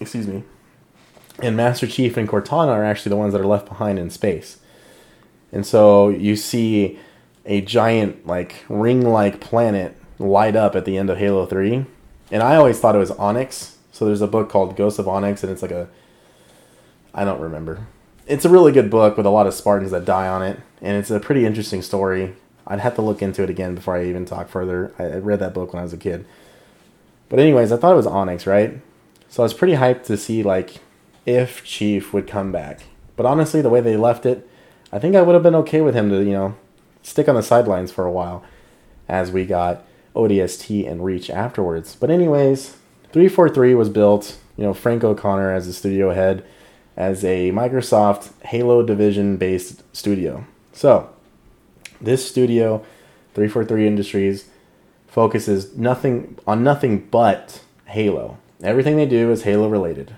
Excuse 0.00 0.26
me. 0.26 0.44
And 1.40 1.56
Master 1.56 1.86
Chief 1.86 2.16
and 2.16 2.28
Cortana 2.28 2.68
are 2.68 2.84
actually 2.84 3.10
the 3.10 3.16
ones 3.16 3.32
that 3.32 3.40
are 3.40 3.46
left 3.46 3.68
behind 3.68 3.98
in 3.98 4.10
space. 4.10 4.58
And 5.50 5.66
so 5.66 6.08
you 6.08 6.36
see 6.36 6.98
a 7.46 7.60
giant, 7.60 8.26
like, 8.26 8.64
ring 8.68 9.02
like 9.02 9.40
planet 9.40 9.96
light 10.18 10.56
up 10.56 10.76
at 10.76 10.84
the 10.84 10.96
end 10.96 11.10
of 11.10 11.18
Halo 11.18 11.46
3. 11.46 11.86
And 12.30 12.42
I 12.42 12.56
always 12.56 12.78
thought 12.78 12.94
it 12.94 12.98
was 12.98 13.10
Onyx 13.12 13.73
so 13.94 14.04
there's 14.04 14.20
a 14.20 14.26
book 14.26 14.50
called 14.50 14.76
Ghost 14.76 14.98
of 14.98 15.06
Onyx, 15.06 15.44
and 15.44 15.52
it's 15.52 15.62
like 15.62 15.70
a 15.70 15.88
I 17.14 17.24
don't 17.24 17.40
remember. 17.40 17.86
It's 18.26 18.44
a 18.44 18.48
really 18.48 18.72
good 18.72 18.90
book 18.90 19.16
with 19.16 19.24
a 19.24 19.30
lot 19.30 19.46
of 19.46 19.54
Spartans 19.54 19.92
that 19.92 20.04
die 20.04 20.26
on 20.26 20.42
it, 20.42 20.58
and 20.82 20.96
it's 20.96 21.12
a 21.12 21.20
pretty 21.20 21.46
interesting 21.46 21.80
story. 21.80 22.34
I'd 22.66 22.80
have 22.80 22.96
to 22.96 23.02
look 23.02 23.22
into 23.22 23.44
it 23.44 23.50
again 23.50 23.76
before 23.76 23.96
I 23.96 24.06
even 24.06 24.24
talk 24.24 24.48
further. 24.48 24.92
I 24.98 25.18
read 25.18 25.38
that 25.38 25.54
book 25.54 25.72
when 25.72 25.78
I 25.78 25.84
was 25.84 25.92
a 25.92 25.96
kid. 25.96 26.26
But 27.28 27.38
anyways, 27.38 27.70
I 27.70 27.76
thought 27.76 27.92
it 27.92 27.96
was 27.96 28.06
Onyx, 28.08 28.48
right? 28.48 28.80
So 29.28 29.44
I 29.44 29.44
was 29.44 29.54
pretty 29.54 29.74
hyped 29.74 30.06
to 30.06 30.16
see 30.16 30.42
like 30.42 30.80
if 31.24 31.62
Chief 31.62 32.12
would 32.12 32.26
come 32.26 32.50
back. 32.50 32.80
But 33.14 33.26
honestly, 33.26 33.62
the 33.62 33.70
way 33.70 33.80
they 33.80 33.96
left 33.96 34.26
it, 34.26 34.50
I 34.90 34.98
think 34.98 35.14
I 35.14 35.22
would 35.22 35.34
have 35.34 35.42
been 35.44 35.54
okay 35.54 35.82
with 35.82 35.94
him 35.94 36.10
to, 36.10 36.18
you 36.18 36.32
know, 36.32 36.56
stick 37.04 37.28
on 37.28 37.36
the 37.36 37.44
sidelines 37.44 37.92
for 37.92 38.04
a 38.04 38.12
while 38.12 38.42
as 39.08 39.30
we 39.30 39.46
got 39.46 39.84
ODST 40.16 40.90
and 40.90 41.04
Reach 41.04 41.30
afterwards. 41.30 41.94
But 41.94 42.10
anyways, 42.10 42.76
343 43.14 43.76
was 43.76 43.88
built, 43.90 44.36
you 44.56 44.64
know, 44.64 44.74
Frank 44.74 45.04
O'Connor 45.04 45.52
as 45.52 45.68
the 45.68 45.72
studio 45.72 46.10
head, 46.10 46.44
as 46.96 47.24
a 47.24 47.52
Microsoft 47.52 48.32
Halo 48.42 48.82
Division 48.82 49.36
based 49.36 49.84
studio. 49.94 50.44
So, 50.72 51.08
this 52.00 52.28
studio, 52.28 52.78
343 53.34 53.86
Industries, 53.86 54.48
focuses 55.06 55.76
nothing 55.76 56.36
on 56.44 56.64
nothing 56.64 57.06
but 57.12 57.62
Halo. 57.84 58.36
Everything 58.64 58.96
they 58.96 59.06
do 59.06 59.30
is 59.30 59.44
Halo 59.44 59.68
related. 59.68 60.16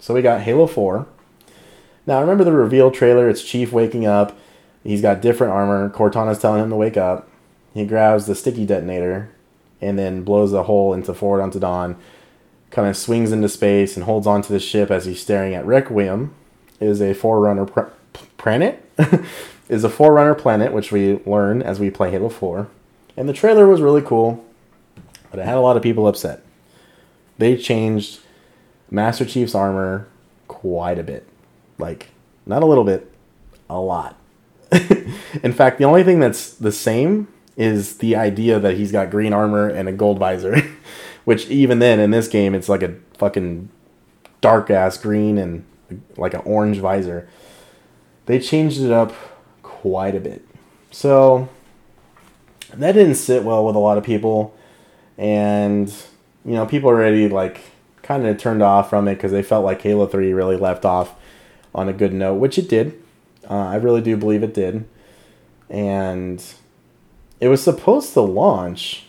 So 0.00 0.12
we 0.12 0.20
got 0.20 0.40
Halo 0.40 0.66
4. 0.66 1.06
Now 2.04 2.20
remember 2.20 2.42
the 2.42 2.50
reveal 2.50 2.90
trailer, 2.90 3.28
it's 3.28 3.44
Chief 3.44 3.70
waking 3.70 4.06
up. 4.06 4.36
He's 4.82 5.02
got 5.02 5.22
different 5.22 5.52
armor. 5.52 5.88
Cortana's 5.88 6.40
telling 6.40 6.64
him 6.64 6.70
to 6.70 6.76
wake 6.76 6.96
up. 6.96 7.28
He 7.74 7.86
grabs 7.86 8.26
the 8.26 8.34
sticky 8.34 8.66
detonator 8.66 9.30
and 9.80 9.96
then 9.96 10.24
blows 10.24 10.52
a 10.52 10.64
hole 10.64 10.92
into 10.92 11.14
Forward 11.14 11.40
Unto 11.40 11.60
Dawn 11.60 11.96
kind 12.74 12.88
of 12.88 12.96
swings 12.96 13.32
into 13.32 13.48
space 13.48 13.96
and 13.96 14.04
holds 14.04 14.26
onto 14.26 14.52
the 14.52 14.58
ship 14.58 14.90
as 14.90 15.04
he's 15.04 15.22
staring 15.22 15.54
at 15.54 15.64
Requiem, 15.64 16.34
is 16.80 17.00
a 17.00 17.14
Forerunner 17.14 17.66
pr- 17.66 17.92
planet. 18.36 18.84
is 19.68 19.84
a 19.84 19.88
Forerunner 19.88 20.34
planet, 20.34 20.72
which 20.72 20.92
we 20.92 21.20
learn 21.24 21.62
as 21.62 21.78
we 21.80 21.88
play 21.88 22.10
Halo 22.10 22.28
4. 22.28 22.68
And 23.16 23.28
the 23.28 23.32
trailer 23.32 23.66
was 23.66 23.80
really 23.80 24.02
cool, 24.02 24.44
but 25.30 25.38
it 25.38 25.46
had 25.46 25.56
a 25.56 25.60
lot 25.60 25.76
of 25.76 25.82
people 25.82 26.06
upset. 26.06 26.42
They 27.38 27.56
changed 27.56 28.20
Master 28.90 29.24
Chief's 29.24 29.54
armor 29.54 30.08
quite 30.48 30.98
a 30.98 31.04
bit. 31.04 31.26
Like, 31.78 32.08
not 32.44 32.62
a 32.62 32.66
little 32.66 32.84
bit, 32.84 33.10
a 33.70 33.80
lot. 33.80 34.18
in 35.42 35.52
fact, 35.52 35.78
the 35.78 35.84
only 35.84 36.02
thing 36.02 36.18
that's 36.18 36.50
the 36.54 36.72
same 36.72 37.28
is 37.56 37.98
the 37.98 38.16
idea 38.16 38.58
that 38.58 38.76
he's 38.76 38.90
got 38.90 39.10
green 39.10 39.32
armor 39.32 39.68
and 39.68 39.88
a 39.88 39.92
gold 39.92 40.18
visor, 40.18 40.56
which 41.24 41.48
even 41.48 41.78
then 41.78 42.00
in 42.00 42.10
this 42.10 42.28
game 42.28 42.54
it's 42.54 42.68
like 42.68 42.82
a 42.82 42.94
fucking 43.18 43.68
dark 44.40 44.70
ass 44.70 44.96
green 44.98 45.38
and 45.38 45.64
like 46.16 46.34
an 46.34 46.42
orange 46.44 46.78
visor. 46.78 47.28
They 48.26 48.38
changed 48.38 48.80
it 48.80 48.90
up 48.90 49.12
quite 49.62 50.14
a 50.14 50.20
bit. 50.20 50.44
So 50.90 51.48
that 52.72 52.92
didn't 52.92 53.16
sit 53.16 53.44
well 53.44 53.64
with 53.64 53.76
a 53.76 53.80
lot 53.80 53.98
of 53.98 54.04
people 54.04 54.54
and 55.16 55.92
you 56.44 56.52
know, 56.52 56.66
people 56.66 56.88
already 56.88 57.28
like 57.28 57.60
kind 58.02 58.26
of 58.26 58.36
turned 58.36 58.62
off 58.62 58.90
from 58.90 59.08
it 59.08 59.14
because 59.14 59.32
they 59.32 59.42
felt 59.42 59.64
like 59.64 59.80
Halo 59.80 60.06
3 60.06 60.32
really 60.32 60.56
left 60.56 60.84
off 60.84 61.14
on 61.74 61.88
a 61.88 61.92
good 61.92 62.12
note, 62.12 62.34
which 62.34 62.58
it 62.58 62.68
did. 62.68 63.02
Uh, 63.48 63.54
I 63.54 63.76
really 63.76 64.00
do 64.00 64.16
believe 64.16 64.42
it 64.42 64.54
did. 64.54 64.86
And 65.70 66.44
it 67.40 67.48
was 67.48 67.62
supposed 67.62 68.12
to 68.12 68.20
launch, 68.20 69.06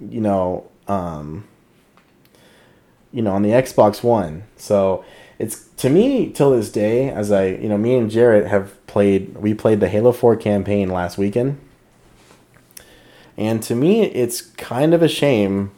you 0.00 0.20
know, 0.20 0.70
um, 0.88 1.46
you 3.12 3.22
know, 3.22 3.32
on 3.32 3.42
the 3.42 3.50
Xbox 3.50 4.02
One. 4.02 4.44
So 4.56 5.04
it's 5.38 5.66
to 5.78 5.90
me 5.90 6.30
till 6.30 6.50
this 6.50 6.70
day, 6.70 7.10
as 7.10 7.32
I, 7.32 7.46
you 7.46 7.68
know, 7.68 7.78
me 7.78 7.96
and 7.96 8.10
Jarrett 8.10 8.46
have 8.46 8.84
played, 8.86 9.36
we 9.36 9.54
played 9.54 9.80
the 9.80 9.88
Halo 9.88 10.12
4 10.12 10.36
campaign 10.36 10.88
last 10.90 11.18
weekend. 11.18 11.58
And 13.36 13.62
to 13.64 13.74
me, 13.74 14.02
it's 14.04 14.40
kind 14.40 14.94
of 14.94 15.02
a 15.02 15.08
shame 15.08 15.72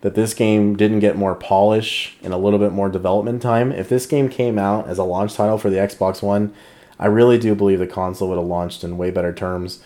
that 0.00 0.14
this 0.14 0.34
game 0.34 0.76
didn't 0.76 1.00
get 1.00 1.16
more 1.16 1.34
polish 1.34 2.16
and 2.22 2.32
a 2.32 2.38
little 2.38 2.58
bit 2.58 2.72
more 2.72 2.88
development 2.88 3.42
time. 3.42 3.70
If 3.70 3.88
this 3.88 4.06
game 4.06 4.28
came 4.28 4.58
out 4.58 4.88
as 4.88 4.98
a 4.98 5.04
launch 5.04 5.34
title 5.34 5.58
for 5.58 5.70
the 5.70 5.76
Xbox 5.76 6.22
One, 6.22 6.54
I 6.98 7.06
really 7.06 7.38
do 7.38 7.54
believe 7.54 7.78
the 7.78 7.86
console 7.86 8.28
would 8.30 8.38
have 8.38 8.46
launched 8.46 8.82
in 8.82 8.98
way 8.98 9.10
better 9.10 9.32
terms. 9.32 9.82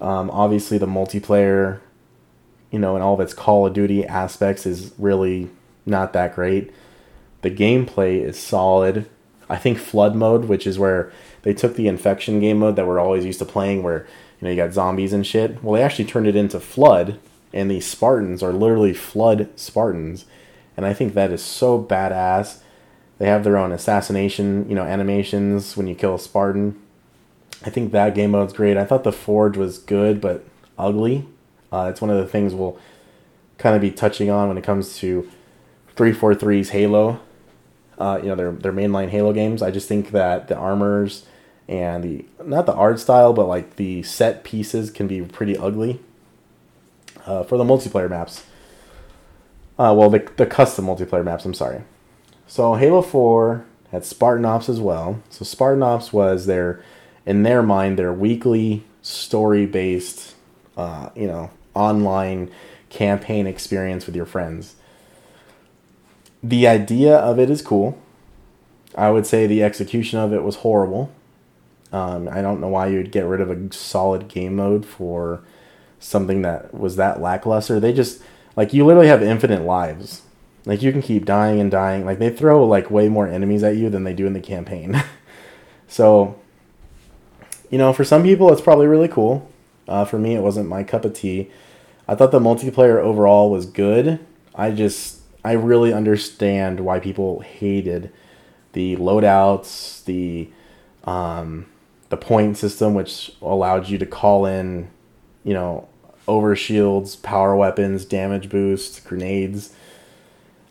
Um, 0.00 0.30
obviously, 0.30 0.78
the 0.78 0.86
multiplayer, 0.86 1.80
you 2.70 2.78
know, 2.78 2.94
and 2.94 3.02
all 3.02 3.14
of 3.14 3.20
its 3.20 3.34
Call 3.34 3.66
of 3.66 3.74
Duty 3.74 4.06
aspects 4.06 4.66
is 4.66 4.92
really 4.98 5.50
not 5.86 6.12
that 6.12 6.34
great. 6.34 6.72
The 7.42 7.50
gameplay 7.50 8.22
is 8.22 8.38
solid. 8.38 9.08
I 9.48 9.56
think 9.56 9.78
Flood 9.78 10.14
mode, 10.14 10.44
which 10.44 10.66
is 10.66 10.78
where 10.78 11.12
they 11.42 11.54
took 11.54 11.74
the 11.74 11.88
infection 11.88 12.38
game 12.40 12.58
mode 12.58 12.76
that 12.76 12.86
we're 12.86 13.00
always 13.00 13.24
used 13.24 13.40
to 13.40 13.44
playing, 13.44 13.82
where 13.82 14.06
you 14.40 14.44
know 14.44 14.50
you 14.50 14.56
got 14.56 14.72
zombies 14.72 15.12
and 15.12 15.26
shit. 15.26 15.62
Well, 15.62 15.74
they 15.74 15.82
actually 15.82 16.04
turned 16.04 16.26
it 16.26 16.36
into 16.36 16.60
Flood, 16.60 17.18
and 17.52 17.70
the 17.70 17.80
Spartans 17.80 18.42
are 18.42 18.52
literally 18.52 18.92
Flood 18.92 19.48
Spartans, 19.56 20.26
and 20.76 20.86
I 20.86 20.94
think 20.94 21.14
that 21.14 21.32
is 21.32 21.42
so 21.42 21.82
badass. 21.82 22.60
They 23.18 23.26
have 23.26 23.44
their 23.44 23.58
own 23.58 23.72
assassination, 23.72 24.68
you 24.68 24.74
know, 24.74 24.84
animations 24.84 25.76
when 25.76 25.86
you 25.86 25.94
kill 25.94 26.14
a 26.14 26.18
Spartan. 26.18 26.80
I 27.64 27.68
think 27.68 27.92
that 27.92 28.14
game 28.14 28.30
mode's 28.30 28.54
great. 28.54 28.78
I 28.78 28.84
thought 28.84 29.04
the 29.04 29.12
Forge 29.12 29.56
was 29.56 29.78
good 29.78 30.20
but 30.20 30.44
ugly. 30.78 31.26
Uh, 31.72 31.88
it's 31.90 32.00
one 32.00 32.10
of 32.10 32.18
the 32.18 32.26
things 32.26 32.54
we'll 32.54 32.78
kind 33.58 33.76
of 33.76 33.82
be 33.82 33.90
touching 33.90 34.30
on 34.30 34.48
when 34.48 34.58
it 34.58 34.64
comes 34.64 34.96
to 34.98 35.30
343's 35.96 36.70
Halo. 36.70 37.20
Uh, 37.98 38.18
you 38.22 38.28
know, 38.28 38.34
their 38.34 38.52
their 38.52 38.72
mainline 38.72 39.10
Halo 39.10 39.32
games. 39.32 39.62
I 39.62 39.70
just 39.70 39.86
think 39.88 40.10
that 40.12 40.48
the 40.48 40.56
armors 40.56 41.26
and 41.68 42.02
the 42.02 42.24
not 42.42 42.66
the 42.66 42.74
art 42.74 42.98
style, 42.98 43.32
but 43.32 43.46
like 43.46 43.76
the 43.76 44.02
set 44.02 44.42
pieces 44.42 44.90
can 44.90 45.06
be 45.06 45.20
pretty 45.20 45.56
ugly 45.56 46.00
uh, 47.26 47.42
for 47.44 47.58
the 47.58 47.64
multiplayer 47.64 48.08
maps. 48.08 48.44
Uh, 49.78 49.94
well, 49.96 50.10
the, 50.10 50.28
the 50.36 50.46
custom 50.46 50.86
multiplayer 50.86 51.24
maps, 51.24 51.44
I'm 51.44 51.54
sorry. 51.54 51.82
So 52.46 52.74
Halo 52.74 53.00
4 53.00 53.64
had 53.92 54.04
Spartan 54.04 54.44
Ops 54.44 54.68
as 54.68 54.80
well. 54.80 55.22
So 55.30 55.44
Spartan 55.44 55.82
Ops 55.82 56.12
was 56.12 56.46
their, 56.46 56.82
in 57.24 57.44
their 57.44 57.62
mind, 57.62 57.98
their 57.98 58.12
weekly 58.12 58.84
story-based, 59.00 60.34
uh, 60.76 61.08
you 61.14 61.26
know, 61.26 61.50
online 61.74 62.50
campaign 62.88 63.46
experience 63.46 64.06
with 64.06 64.16
your 64.16 64.26
friends. 64.26 64.76
The 66.42 66.66
idea 66.66 67.16
of 67.16 67.38
it 67.38 67.50
is 67.50 67.62
cool. 67.62 67.98
I 68.94 69.10
would 69.10 69.26
say 69.26 69.46
the 69.46 69.62
execution 69.62 70.18
of 70.18 70.32
it 70.32 70.42
was 70.42 70.56
horrible. 70.56 71.12
Um, 71.92 72.28
I 72.28 72.40
don't 72.40 72.60
know 72.60 72.68
why 72.68 72.88
you'd 72.88 73.12
get 73.12 73.24
rid 73.24 73.40
of 73.40 73.50
a 73.50 73.72
solid 73.72 74.28
game 74.28 74.56
mode 74.56 74.86
for 74.86 75.42
something 75.98 76.42
that 76.42 76.72
was 76.74 76.96
that 76.96 77.20
lackluster. 77.20 77.78
They 77.78 77.92
just 77.92 78.22
like 78.56 78.72
you 78.72 78.84
literally 78.84 79.08
have 79.08 79.22
infinite 79.22 79.62
lives. 79.62 80.22
Like 80.66 80.82
you 80.82 80.92
can 80.92 81.02
keep 81.02 81.24
dying 81.24 81.60
and 81.60 81.70
dying. 81.70 82.04
Like 82.04 82.18
they 82.18 82.30
throw 82.30 82.64
like 82.66 82.90
way 82.90 83.08
more 83.08 83.26
enemies 83.26 83.62
at 83.62 83.76
you 83.76 83.90
than 83.90 84.04
they 84.04 84.14
do 84.14 84.26
in 84.26 84.32
the 84.32 84.40
campaign. 84.40 85.02
so, 85.88 86.38
you 87.70 87.78
know, 87.78 87.92
for 87.92 88.04
some 88.04 88.22
people 88.22 88.52
it's 88.52 88.62
probably 88.62 88.86
really 88.86 89.08
cool. 89.08 89.48
Uh, 89.90 90.04
for 90.04 90.18
me, 90.18 90.34
it 90.34 90.40
wasn't 90.40 90.68
my 90.68 90.84
cup 90.84 91.04
of 91.04 91.12
tea. 91.12 91.50
I 92.06 92.14
thought 92.14 92.30
the 92.30 92.40
multiplayer 92.40 92.98
overall 92.98 93.50
was 93.50 93.66
good. 93.66 94.20
I 94.54 94.70
just 94.70 95.20
I 95.44 95.52
really 95.52 95.92
understand 95.92 96.80
why 96.80 97.00
people 97.00 97.40
hated 97.40 98.12
the 98.72 98.96
loadouts, 98.96 100.04
the 100.04 100.50
um, 101.04 101.66
the 102.08 102.16
point 102.16 102.56
system, 102.56 102.94
which 102.94 103.32
allowed 103.42 103.88
you 103.88 103.98
to 103.98 104.06
call 104.06 104.46
in, 104.46 104.90
you 105.44 105.54
know, 105.54 105.88
over 106.28 106.54
shields, 106.54 107.16
power 107.16 107.56
weapons, 107.56 108.04
damage 108.04 108.48
boost, 108.48 109.04
grenades. 109.04 109.74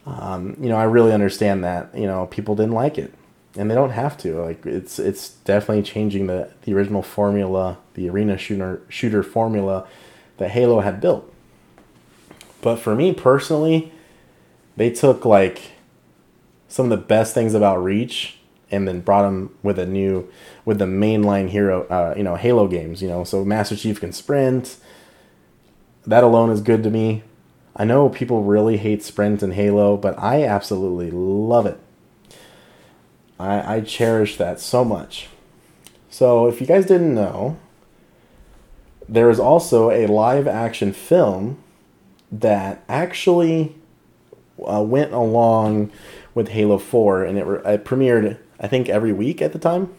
Um, 0.05 0.55
you 0.59 0.69
know, 0.69 0.77
I 0.77 0.83
really 0.83 1.11
understand 1.11 1.63
that. 1.63 1.93
You 1.95 2.07
know, 2.07 2.27
people 2.27 2.55
didn't 2.55 2.73
like 2.73 2.97
it, 2.97 3.13
and 3.56 3.70
they 3.70 3.75
don't 3.75 3.91
have 3.91 4.18
to. 4.20 4.41
Like, 4.41 4.65
it's 4.65 5.00
it's 5.00 5.29
definitely 5.29 5.84
changing 5.84 6.27
the 6.27 6.51
the 6.63 6.74
original 6.74 7.01
formula, 7.01 7.77
the 7.94 8.10
arena 8.10 8.38
shooter 8.38 8.82
shooter 8.89 9.24
formula 9.24 9.88
that 10.38 10.51
Halo 10.51 10.82
had 10.82 11.01
built. 11.01 11.32
But 12.62 12.77
for 12.77 12.96
me 12.96 13.13
personally, 13.13 13.91
they 14.75 14.89
took 14.89 15.25
like 15.25 15.72
some 16.68 16.91
of 16.91 17.00
the 17.00 17.06
best 17.06 17.34
things 17.34 17.53
about 17.53 17.84
Reach 17.84 18.38
and 18.72 18.88
then 18.88 19.01
brought 19.01 19.24
them 19.24 19.56
with 19.63 19.79
a 19.79 19.86
new 19.86 20.29
with 20.65 20.77
the 20.77 20.86
mainline 20.86 21.50
hero 21.50 21.88
uh, 21.88 22.13
you 22.15 22.22
know 22.22 22.36
halo 22.36 22.68
games 22.68 23.01
you 23.01 23.08
know 23.08 23.24
so 23.24 23.44
master 23.44 23.75
chief 23.75 24.00
can 24.00 24.12
sprint 24.12 24.77
that 26.10 26.24
alone 26.24 26.50
is 26.50 26.62
good 26.62 26.84
to 26.84 26.89
me. 26.89 27.24
I 27.75 27.86
know 27.86 28.10
people 28.10 28.44
really 28.44 28.77
hate 28.77 29.03
Sprint 29.03 29.44
and 29.44 29.53
Halo, 29.53 29.96
but 29.96 30.18
I 30.20 30.44
absolutely 30.44 31.12
love 31.12 31.65
it. 31.65 31.79
I, 33.39 33.75
I 33.75 33.81
cherish 33.81 34.38
that 34.38 34.60
so 34.60 34.84
much. 34.84 35.27
So, 36.10 36.48
if 36.48 36.60
you 36.60 36.67
guys 36.67 36.86
didn't 36.86 37.13
know, 37.13 37.58
there 39.08 39.29
is 39.29 39.39
also 39.39 39.91
a 39.91 40.08
live 40.08 40.48
action 40.48 40.91
film 40.91 41.58
that 42.31 42.84
actually 42.89 43.75
uh, 44.67 44.84
went 44.84 45.13
along 45.13 45.91
with 46.36 46.50
Halo 46.50 46.77
4, 46.77 47.24
and 47.24 47.38
it, 47.38 47.48
it 47.48 47.86
premiered, 47.86 48.38
I 48.60 48.67
think, 48.67 48.89
every 48.89 49.13
week 49.13 49.41
at 49.41 49.53
the 49.53 49.60
time 49.60 49.93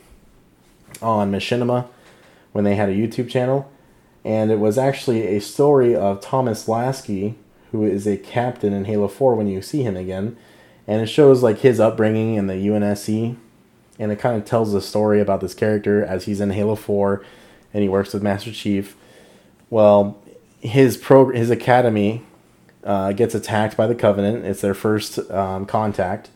on 1.01 1.33
Machinima 1.33 1.89
when 2.53 2.65
they 2.65 2.75
had 2.75 2.89
a 2.89 2.95
YouTube 2.95 3.29
channel 3.29 3.71
and 4.25 4.51
it 4.51 4.59
was 4.59 4.77
actually 4.77 5.27
a 5.27 5.41
story 5.41 5.95
of 5.97 6.21
Thomas 6.21 6.69
Lasky, 6.69 7.37
who 7.71 7.85
is 7.85 8.07
a 8.07 8.17
captain 8.17 8.73
in 8.73 8.85
Halo 8.85 9.09
4 9.09 9.35
when 9.35 9.47
you 9.47 9.63
see 9.63 9.83
him 9.83 9.97
again, 9.97 10.37
and 10.91 11.01
it 11.01 11.07
shows 11.07 11.41
like 11.41 11.61
his 11.61 11.79
upbringing 11.79 12.35
in 12.35 12.49
the 12.49 12.55
UNSC, 12.55 13.37
and 14.01 14.11
it 14.11 14.19
kind 14.19 14.37
of 14.37 14.45
tells 14.45 14.73
the 14.73 14.81
story 14.81 15.21
about 15.21 15.41
this 15.41 15.55
character 15.55 16.05
as 16.05 16.25
he's 16.25 16.41
in 16.41 16.51
Halo 16.51 16.75
4 16.75 17.25
and 17.73 17.85
he 17.85 17.89
works 17.89 18.13
with 18.13 18.25
Master 18.25 18.51
Chief. 18.51 18.97
Well, 19.71 20.21
his 20.59 20.97
pro 20.97 21.29
his 21.31 21.49
academy 21.49 22.25
uh, 22.83 23.13
gets 23.13 23.37
attacked 23.37 23.77
by 23.77 23.87
the 23.87 23.95
Covenant. 23.95 24.45
It's 24.45 24.63
their 24.63 24.75
first 24.75 25.21
um, 25.31 25.65
contact, 25.65 26.31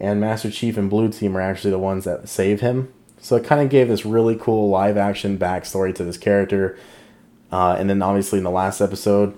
and 0.00 0.20
Master 0.20 0.50
Chief 0.50 0.76
and 0.76 0.90
Blue 0.90 1.08
Team 1.08 1.36
are 1.36 1.40
actually 1.40 1.70
the 1.70 1.78
ones 1.78 2.02
that 2.02 2.28
save 2.28 2.62
him. 2.62 2.92
So 3.20 3.36
it 3.36 3.44
kind 3.44 3.62
of 3.62 3.70
gave 3.70 3.86
this 3.86 4.04
really 4.04 4.34
cool 4.34 4.68
live 4.70 4.96
action 4.96 5.38
backstory 5.38 5.94
to 5.94 6.02
this 6.02 6.18
character 6.18 6.76
uh, 7.54 7.76
and 7.78 7.88
then 7.88 8.02
obviously 8.02 8.38
in 8.38 8.44
the 8.44 8.50
last 8.50 8.80
episode, 8.80 9.32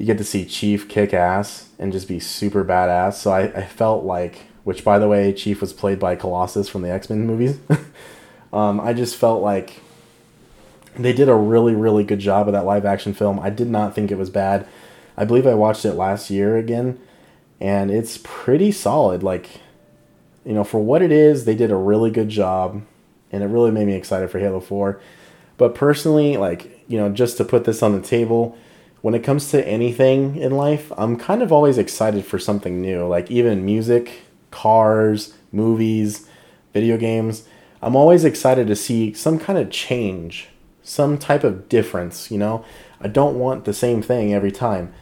you 0.00 0.06
get 0.06 0.16
to 0.16 0.24
see 0.24 0.46
Chief 0.46 0.88
kick 0.88 1.12
ass 1.12 1.68
and 1.78 1.92
just 1.92 2.08
be 2.08 2.18
super 2.18 2.64
badass. 2.64 3.14
So 3.16 3.32
I, 3.32 3.42
I 3.54 3.66
felt 3.66 4.02
like, 4.02 4.46
which 4.64 4.82
by 4.82 4.98
the 4.98 5.06
way, 5.06 5.30
Chief 5.30 5.60
was 5.60 5.74
played 5.74 5.98
by 5.98 6.16
Colossus 6.16 6.70
from 6.70 6.80
the 6.80 6.90
X 6.90 7.10
Men 7.10 7.26
movies. 7.26 7.58
um, 8.52 8.80
I 8.80 8.94
just 8.94 9.14
felt 9.14 9.42
like 9.42 9.82
they 10.96 11.12
did 11.12 11.28
a 11.28 11.34
really, 11.34 11.74
really 11.74 12.02
good 12.02 12.18
job 12.18 12.48
of 12.48 12.54
that 12.54 12.64
live 12.64 12.86
action 12.86 13.12
film. 13.12 13.38
I 13.40 13.50
did 13.50 13.68
not 13.68 13.94
think 13.94 14.10
it 14.10 14.16
was 14.16 14.30
bad. 14.30 14.66
I 15.18 15.26
believe 15.26 15.46
I 15.46 15.52
watched 15.52 15.84
it 15.84 15.92
last 15.92 16.30
year 16.30 16.56
again, 16.56 16.98
and 17.60 17.90
it's 17.90 18.18
pretty 18.24 18.72
solid. 18.72 19.22
Like, 19.22 19.60
you 20.46 20.54
know, 20.54 20.64
for 20.64 20.82
what 20.82 21.02
it 21.02 21.12
is, 21.12 21.44
they 21.44 21.54
did 21.54 21.70
a 21.70 21.76
really 21.76 22.10
good 22.10 22.30
job, 22.30 22.80
and 23.30 23.42
it 23.42 23.48
really 23.48 23.70
made 23.70 23.86
me 23.86 23.96
excited 23.96 24.30
for 24.30 24.38
Halo 24.38 24.60
4. 24.60 24.98
But 25.58 25.74
personally, 25.74 26.38
like, 26.38 26.82
you 26.88 26.96
know, 26.96 27.10
just 27.10 27.36
to 27.36 27.44
put 27.44 27.64
this 27.64 27.82
on 27.82 27.92
the 27.92 28.00
table, 28.00 28.56
when 29.02 29.14
it 29.14 29.24
comes 29.24 29.50
to 29.50 29.66
anything 29.66 30.36
in 30.36 30.52
life, 30.52 30.92
I'm 30.96 31.16
kind 31.16 31.42
of 31.42 31.52
always 31.52 31.78
excited 31.78 32.24
for 32.24 32.38
something 32.38 32.80
new. 32.80 33.06
Like 33.06 33.30
even 33.30 33.64
music, 33.64 34.22
cars, 34.50 35.34
movies, 35.52 36.26
video 36.72 36.96
games. 36.96 37.44
I'm 37.82 37.96
always 37.96 38.24
excited 38.24 38.66
to 38.66 38.76
see 38.76 39.14
some 39.14 39.38
kind 39.38 39.58
of 39.58 39.70
change, 39.70 40.48
some 40.82 41.16
type 41.16 41.44
of 41.44 41.68
difference, 41.68 42.30
you 42.30 42.38
know? 42.38 42.64
I 43.00 43.08
don't 43.08 43.38
want 43.38 43.64
the 43.64 43.72
same 43.72 44.02
thing 44.02 44.34
every 44.34 44.52
time. 44.52 44.92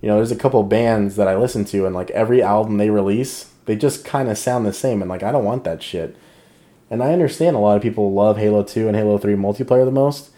You 0.00 0.08
know, 0.08 0.16
there's 0.16 0.32
a 0.32 0.36
couple 0.36 0.62
bands 0.64 1.14
that 1.16 1.28
I 1.28 1.36
listen 1.36 1.64
to 1.66 1.86
and 1.86 1.94
like 1.94 2.10
every 2.10 2.42
album 2.42 2.76
they 2.76 2.90
release, 2.90 3.50
they 3.66 3.76
just 3.76 4.04
kind 4.04 4.28
of 4.28 4.36
sound 4.36 4.66
the 4.66 4.72
same 4.72 5.00
and 5.00 5.08
like 5.08 5.22
I 5.22 5.30
don't 5.30 5.44
want 5.44 5.64
that 5.64 5.82
shit. 5.82 6.16
And 6.90 7.02
I 7.02 7.12
understand 7.12 7.56
a 7.56 7.60
lot 7.60 7.76
of 7.76 7.82
people 7.82 8.12
love 8.12 8.36
Halo 8.36 8.64
2 8.64 8.88
and 8.88 8.96
Halo 8.96 9.16
3 9.16 9.34
multiplayer 9.34 9.84
the 9.84 9.90
most, 9.90 10.30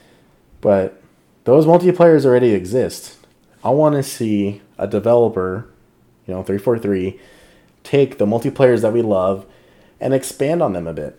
but 0.61 1.03
those 1.47 1.65
multiplayers 1.65 2.27
already 2.27 2.51
exist. 2.51 3.17
I 3.63 3.71
want 3.71 3.95
to 3.95 4.03
see 4.03 4.63
a 4.79 4.89
developer, 4.89 5.69
you 6.27 6.35
know, 6.35 6.43
343, 6.43 7.21
take 7.85 8.19
the 8.19 8.27
multiplayers 8.27 8.83
that 8.83 8.93
we 8.93 9.01
love 9.01 9.47
and 10.01 10.13
expand 10.13 10.61
on 10.61 10.73
them 10.73 10.89
a 10.89 10.93
bit. 10.93 11.19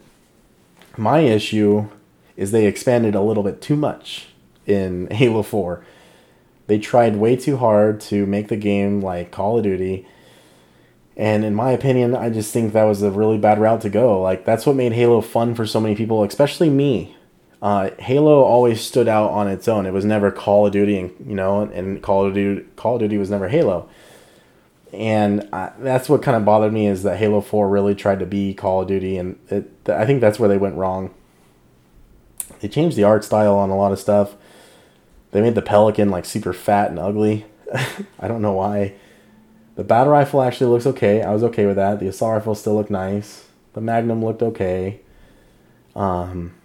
My 0.97 1.19
issue 1.19 1.87
is 2.35 2.51
they 2.51 2.65
expanded 2.65 3.15
a 3.15 3.21
little 3.21 3.41
bit 3.41 3.61
too 3.61 3.77
much 3.77 4.27
in 4.65 5.07
Halo 5.11 5.43
4. 5.43 5.83
They 6.67 6.77
tried 6.77 7.15
way 7.15 7.37
too 7.37 7.55
hard 7.55 8.01
to 8.01 8.25
make 8.25 8.49
the 8.49 8.57
game 8.57 8.99
like 8.99 9.31
Call 9.31 9.57
of 9.57 9.63
Duty. 9.63 10.05
And 11.15 11.45
in 11.45 11.55
my 11.55 11.71
opinion, 11.71 12.13
I 12.13 12.29
just 12.31 12.51
think 12.51 12.73
that 12.73 12.83
was 12.83 13.01
a 13.01 13.11
really 13.11 13.37
bad 13.37 13.59
route 13.59 13.79
to 13.81 13.89
go. 13.89 14.21
Like, 14.21 14.43
that's 14.43 14.65
what 14.65 14.75
made 14.75 14.91
Halo 14.91 15.21
fun 15.21 15.55
for 15.55 15.65
so 15.65 15.79
many 15.79 15.95
people, 15.95 16.21
especially 16.23 16.69
me 16.69 17.16
uh, 17.61 17.89
Halo 17.99 18.43
always 18.43 18.81
stood 18.81 19.07
out 19.07 19.31
on 19.31 19.47
its 19.47 19.67
own. 19.67 19.85
It 19.85 19.93
was 19.93 20.05
never 20.05 20.31
Call 20.31 20.67
of 20.67 20.73
Duty, 20.73 20.97
and 20.97 21.11
you 21.25 21.35
know, 21.35 21.61
and 21.61 22.01
Call 22.01 22.25
of 22.25 22.33
Duty, 22.33 22.65
Call 22.75 22.95
of 22.95 23.01
Duty 23.01 23.17
was 23.17 23.29
never 23.29 23.47
Halo. 23.47 23.89
And 24.93 25.49
I, 25.51 25.73
that's 25.79 26.07
what 26.07 26.23
kind 26.23 26.37
of 26.37 26.45
bothered 26.45 26.71
me 26.71 26.87
is 26.87 27.03
that 27.03 27.17
Halo 27.17 27.41
Four 27.41 27.67
really 27.69 27.95
tried 27.95 28.19
to 28.19 28.25
be 28.25 28.53
Call 28.53 28.81
of 28.81 28.87
Duty, 28.87 29.17
and 29.17 29.39
it, 29.49 29.71
I 29.87 30.05
think 30.05 30.21
that's 30.21 30.39
where 30.39 30.49
they 30.49 30.57
went 30.57 30.75
wrong. 30.75 31.13
They 32.59 32.67
changed 32.67 32.95
the 32.95 33.03
art 33.03 33.23
style 33.23 33.55
on 33.55 33.69
a 33.69 33.77
lot 33.77 33.91
of 33.91 33.99
stuff. 33.99 34.35
They 35.31 35.41
made 35.41 35.55
the 35.55 35.61
Pelican 35.61 36.09
like 36.09 36.25
super 36.25 36.53
fat 36.53 36.89
and 36.89 36.99
ugly. 36.99 37.45
I 38.19 38.27
don't 38.27 38.41
know 38.41 38.53
why. 38.53 38.93
The 39.75 39.83
battle 39.83 40.13
rifle 40.13 40.41
actually 40.41 40.71
looks 40.71 40.87
okay. 40.87 41.21
I 41.21 41.33
was 41.33 41.43
okay 41.43 41.65
with 41.65 41.75
that. 41.75 41.99
The 41.99 42.07
assault 42.07 42.33
rifle 42.33 42.55
still 42.55 42.75
looked 42.75 42.89
nice. 42.89 43.45
The 43.73 43.81
Magnum 43.81 44.25
looked 44.25 44.41
okay. 44.41 45.01
Um, 45.95 46.55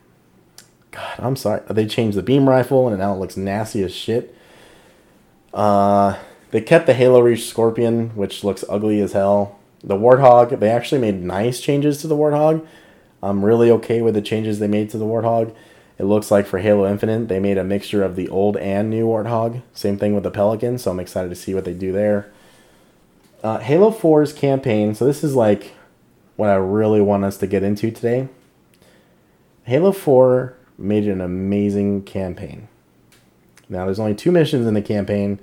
God, 0.93 1.15
I'm 1.19 1.37
sorry. 1.37 1.63
They 1.69 1.87
changed 1.87 2.17
the 2.17 2.23
beam 2.23 2.49
rifle 2.49 2.89
and 2.89 2.99
now 2.99 3.15
it 3.15 3.19
looks 3.19 3.37
nasty 3.37 3.83
as 3.83 3.93
shit. 3.93 4.37
Uh, 5.53 6.19
they 6.51 6.61
kept 6.61 6.87
the 6.87 6.95
Halo 6.95 7.21
Reach 7.21 7.47
Scorpion, 7.47 8.11
which 8.11 8.45
looks 8.45 8.65
ugly 8.69 9.01
as 9.01 9.13
hell. 9.13 9.59
The 9.83 9.97
Warthog, 9.97 10.61
they 10.61 10.71
actually 10.71 11.01
made 11.01 11.23
nice 11.23 11.61
changes 11.61 11.99
to 12.03 12.07
the 12.07 12.17
Warthog. 12.17 12.65
I'm 13.23 13.45
really 13.45 13.71
okay 13.71 14.03
with 14.03 14.15
the 14.15 14.23
changes 14.23 14.59
they 14.59 14.69
made 14.69 14.91
to 14.91 14.99
the 14.99 15.07
Warthog. 15.07 15.55
It 15.99 16.05
looks 16.05 16.31
like 16.31 16.47
for 16.47 16.59
Halo 16.59 16.87
Infinite, 16.87 17.29
they 17.29 17.41
made 17.41 17.59
a 17.59 17.65
mixture 17.65 18.03
of 18.03 18.17
the 18.17 18.29
old 18.29 18.57
and 18.59 18.91
new 18.91 19.07
Warthog. 19.07 19.63
Same 19.73 19.99
thing 19.99 20.15
with 20.15 20.25
the 20.25 20.31
Pelican, 20.31 20.79
so 20.79 20.91
I'm 20.91 21.01
excited 21.01 21.31
to 21.31 21.37
see 21.37 21.55
what 21.55 21.65
they 21.65 21.75
do 21.75 21.93
there. 21.93 22.31
Uh, 23.43 23.59
Halo 23.59 23.91
4's 23.91 24.33
campaign, 24.33 24.95
so 24.95 25.05
this 25.05 25.25
is 25.25 25.35
like 25.35 25.73
what 26.37 26.51
I 26.51 26.55
really 26.55 27.01
want 27.01 27.25
us 27.25 27.37
to 27.39 27.47
get 27.47 27.63
into 27.63 27.91
today. 27.91 28.29
Halo 29.65 29.93
4 29.93 30.57
made 30.83 31.07
it 31.07 31.13
an 31.13 31.21
amazing 31.21 32.03
campaign. 32.03 32.69
Now, 33.69 33.87
there's 33.87 34.01
only 34.01 34.15
two 34.15 34.31
missions 34.31 34.67
in 34.67 34.75
the 34.75 34.83
campaign 34.83 35.41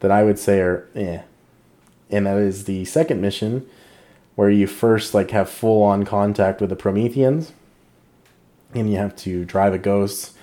that 0.00 0.10
I 0.10 0.22
would 0.22 0.38
say 0.38 0.60
are 0.60 0.88
eh. 0.94 1.22
And 2.10 2.26
that 2.26 2.36
is 2.36 2.64
the 2.64 2.84
second 2.84 3.20
mission 3.20 3.66
where 4.36 4.50
you 4.50 4.66
first 4.66 5.14
like 5.14 5.30
have 5.32 5.50
full 5.50 5.82
on 5.82 6.04
contact 6.04 6.60
with 6.60 6.70
the 6.70 6.76
Prometheans 6.76 7.52
and 8.74 8.90
you 8.90 8.96
have 8.96 9.16
to 9.16 9.44
drive 9.44 9.72
a 9.72 9.78
ghost 9.78 10.36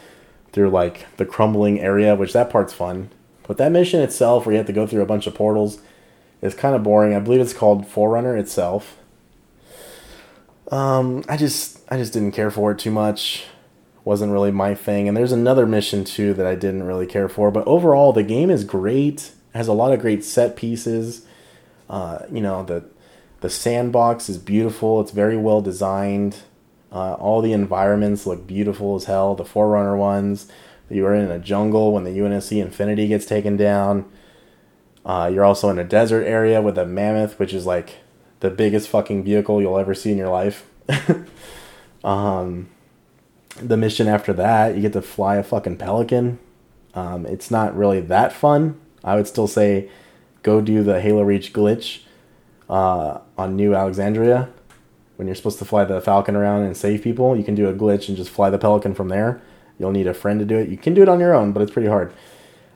through 0.52 0.70
like 0.70 1.16
the 1.18 1.26
crumbling 1.26 1.80
area, 1.80 2.16
which 2.16 2.34
that 2.34 2.50
part's 2.50 2.74
fun. 2.74 3.10
But 3.48 3.58
that 3.58 3.72
mission 3.72 4.02
itself 4.02 4.46
where 4.46 4.54
you 4.54 4.58
have 4.58 4.68
to 4.68 4.74
go 4.74 4.88
through 4.88 5.02
a 5.02 5.06
bunch 5.06 5.28
of 5.28 5.36
portals 5.36 5.80
is 6.42 6.54
kind 6.54 6.76
of 6.76 6.84
boring. 6.84 7.16
I 7.16 7.20
believe 7.20 7.40
it's 7.40 7.54
called 7.54 7.88
Forerunner 7.88 8.36
itself. 8.36 8.98
Um, 10.72 11.24
I 11.30 11.38
just 11.38 11.80
I 11.90 11.98
just 11.98 12.14
didn't 12.14 12.32
care 12.32 12.52
for 12.52 12.72
it 12.72 12.80
too 12.80 12.92
much 12.92 13.46
wasn't 14.06 14.32
really 14.32 14.52
my 14.52 14.76
thing. 14.76 15.08
And 15.08 15.16
there's 15.16 15.32
another 15.32 15.66
mission 15.66 16.04
too 16.04 16.34
that 16.34 16.46
I 16.46 16.56
didn't 16.56 16.84
really 16.84 17.08
care 17.08 17.30
for. 17.30 17.52
But 17.52 17.68
overall, 17.68 18.14
the 18.14 18.24
game 18.24 18.50
is 18.50 18.64
great. 18.64 19.32
It 19.54 19.58
has 19.58 19.68
a 19.68 19.74
lot 19.74 19.94
of 19.94 20.02
great 20.02 20.24
set 20.24 20.56
pieces. 20.56 21.26
Uh, 21.90 22.20
you 22.32 22.42
know, 22.42 22.64
the 22.64 22.86
the 23.42 23.50
sandbox 23.50 24.30
is 24.30 24.38
beautiful. 24.38 25.02
It's 25.02 25.12
very 25.12 25.38
well 25.38 25.62
designed. 25.62 26.38
Uh, 26.92 27.14
all 27.16 27.42
the 27.42 27.54
environments 27.54 28.26
look 28.26 28.46
beautiful 28.46 28.96
as 28.96 29.06
hell. 29.06 29.36
The 29.36 29.46
Forerunner 29.46 29.98
ones. 29.98 30.48
You 30.90 31.06
are 31.08 31.16
in 31.16 31.32
a 31.32 31.40
jungle 31.40 31.92
when 31.92 32.04
the 32.04 32.12
UNSC 32.12 32.62
Infinity 32.62 33.08
gets 33.08 33.26
taken 33.26 33.58
down. 33.58 34.06
Uh, 35.06 35.30
you're 35.34 35.44
also 35.44 35.70
in 35.70 35.80
a 35.80 35.84
desert 35.84 36.24
area 36.24 36.62
with 36.62 36.78
a 36.78 36.86
mammoth, 36.86 37.40
which 37.40 37.54
is 37.54 37.66
like 37.66 37.98
the 38.42 38.50
biggest 38.50 38.90
fucking 38.90 39.24
vehicle 39.24 39.62
you'll 39.62 39.78
ever 39.78 39.94
see 39.94 40.12
in 40.12 40.18
your 40.18 40.30
life. 40.30 40.70
um, 42.04 42.70
the 43.56 43.78
mission 43.78 44.08
after 44.08 44.34
that, 44.34 44.76
you 44.76 44.82
get 44.82 44.94
to 44.94 45.02
fly 45.02 45.36
a 45.38 45.44
fucking 45.44 45.78
pelican. 45.78 46.40
Um, 46.94 47.26
it's 47.26 47.50
not 47.50 47.76
really 47.76 48.02
that 48.02 48.34
fun. 48.34 48.80
I 49.04 49.16
would 49.16 49.28
still 49.28 49.48
say 49.48 49.90
go 50.44 50.62
do 50.62 50.84
the 50.84 51.02
Halo 51.02 51.24
Reach 51.24 51.54
glitch 51.54 52.02
uh, 52.70 53.20
on 53.38 53.56
New 53.56 53.76
Alexandria 53.76 54.50
when 55.16 55.28
you're 55.28 55.36
supposed 55.36 55.60
to 55.60 55.66
fly 55.66 55.86
the 55.86 56.02
Falcon 56.02 56.36
around 56.36 56.64
and 56.64 56.76
save 56.76 57.04
people. 57.04 57.36
You 57.36 57.44
can 57.44 57.56
do 57.56 57.68
a 57.68 57.74
glitch 57.74 58.08
and 58.08 58.18
just 58.18 58.30
fly 58.30 58.50
the 58.50 58.58
Pelican 58.58 58.94
from 58.94 59.10
there. 59.10 59.42
You'll 59.80 59.92
need 59.92 60.08
a 60.08 60.14
friend 60.14 60.40
to 60.40 60.46
do 60.46 60.58
it. 60.58 60.70
You 60.70 60.78
can 60.78 60.94
do 60.94 61.02
it 61.02 61.10
on 61.10 61.20
your 61.20 61.34
own, 61.34 61.52
but 61.52 61.62
it's 61.62 61.72
pretty 61.72 61.88
hard. 61.88 62.14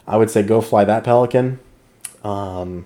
I 0.08 0.18
would 0.18 0.30
say 0.30 0.44
go 0.44 0.62
fly 0.62 0.84
that 0.86 1.04
Pelican. 1.04 1.60
Um, 2.24 2.86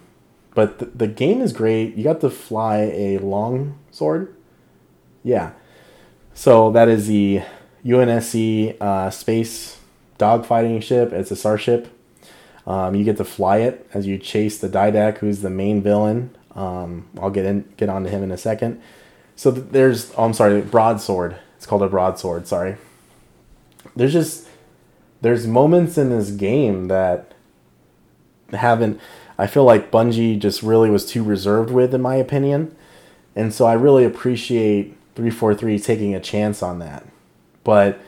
but 0.54 0.80
the, 0.80 0.86
the 0.86 1.08
game 1.08 1.42
is 1.42 1.54
great. 1.54 1.96
You 1.96 2.04
got 2.04 2.22
to 2.22 2.30
fly 2.30 2.78
a 2.78 3.18
long 3.20 3.78
sword. 3.92 4.36
Yeah. 5.24 5.52
So 6.34 6.72
that 6.72 6.90
is 6.90 7.08
the 7.08 7.44
UNSC 7.86 8.80
uh, 8.82 9.10
space 9.10 9.80
dogfighting 10.20 10.82
ship. 10.84 11.12
It's 11.14 11.32
a 11.32 11.36
starship. 11.36 11.88
Um, 12.68 12.94
you 12.96 13.04
get 13.04 13.18
to 13.18 13.26
fly 13.26 13.58
it 13.58 13.88
as 13.94 14.06
you 14.06 14.18
chase 14.18 14.60
the 14.60 14.70
Didact, 14.70 15.18
who's 15.18 15.42
the 15.42 15.50
main 15.50 15.82
villain. 15.82 16.36
Um, 16.56 17.08
I'll 17.20 17.32
get 17.32 17.46
in 17.46 17.72
get 17.78 17.90
onto 17.90 18.10
him 18.10 18.24
in 18.24 18.32
a 18.32 18.38
second. 18.38 18.82
So 19.36 19.50
there's 19.50 20.12
oh, 20.18 20.26
I'm 20.26 20.34
sorry, 20.34 20.62
broadsword. 20.62 21.38
It's 21.58 21.66
called 21.66 21.82
a 21.82 21.88
broadsword. 21.88 22.48
Sorry. 22.48 22.78
There's 23.96 24.14
just 24.14 24.48
there's 25.22 25.48
moments 25.48 25.98
in 25.98 26.10
this 26.10 26.32
game 26.32 26.88
that 26.88 27.34
haven't. 28.52 29.00
I 29.38 29.48
feel 29.48 29.64
like 29.64 29.90
Bungie 29.90 30.38
just 30.38 30.62
really 30.62 30.92
was 30.92 31.06
too 31.06 31.24
reserved 31.24 31.72
with, 31.72 31.96
in 31.96 32.02
my 32.02 32.16
opinion, 32.16 32.76
and 33.36 33.52
so 33.52 33.66
I 33.66 33.74
really 33.74 34.04
appreciate 34.04 34.96
343 35.16 35.80
taking 35.80 36.14
a 36.14 36.20
chance 36.20 36.62
on 36.62 36.78
that. 36.80 37.06
But 37.64 38.00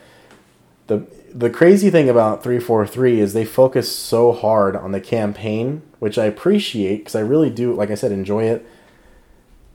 the 0.86 1.06
the 1.34 1.50
crazy 1.50 1.90
thing 1.90 2.08
about 2.08 2.44
343 2.44 3.20
is 3.20 3.32
they 3.32 3.44
focus 3.44 3.94
so 3.94 4.32
hard 4.32 4.76
on 4.76 4.92
the 4.92 5.00
campaign, 5.00 5.82
which 5.98 6.16
I 6.16 6.26
appreciate 6.26 6.98
because 6.98 7.16
I 7.16 7.20
really 7.20 7.50
do, 7.50 7.74
like 7.74 7.90
I 7.90 7.96
said, 7.96 8.12
enjoy 8.12 8.44
it. 8.44 8.64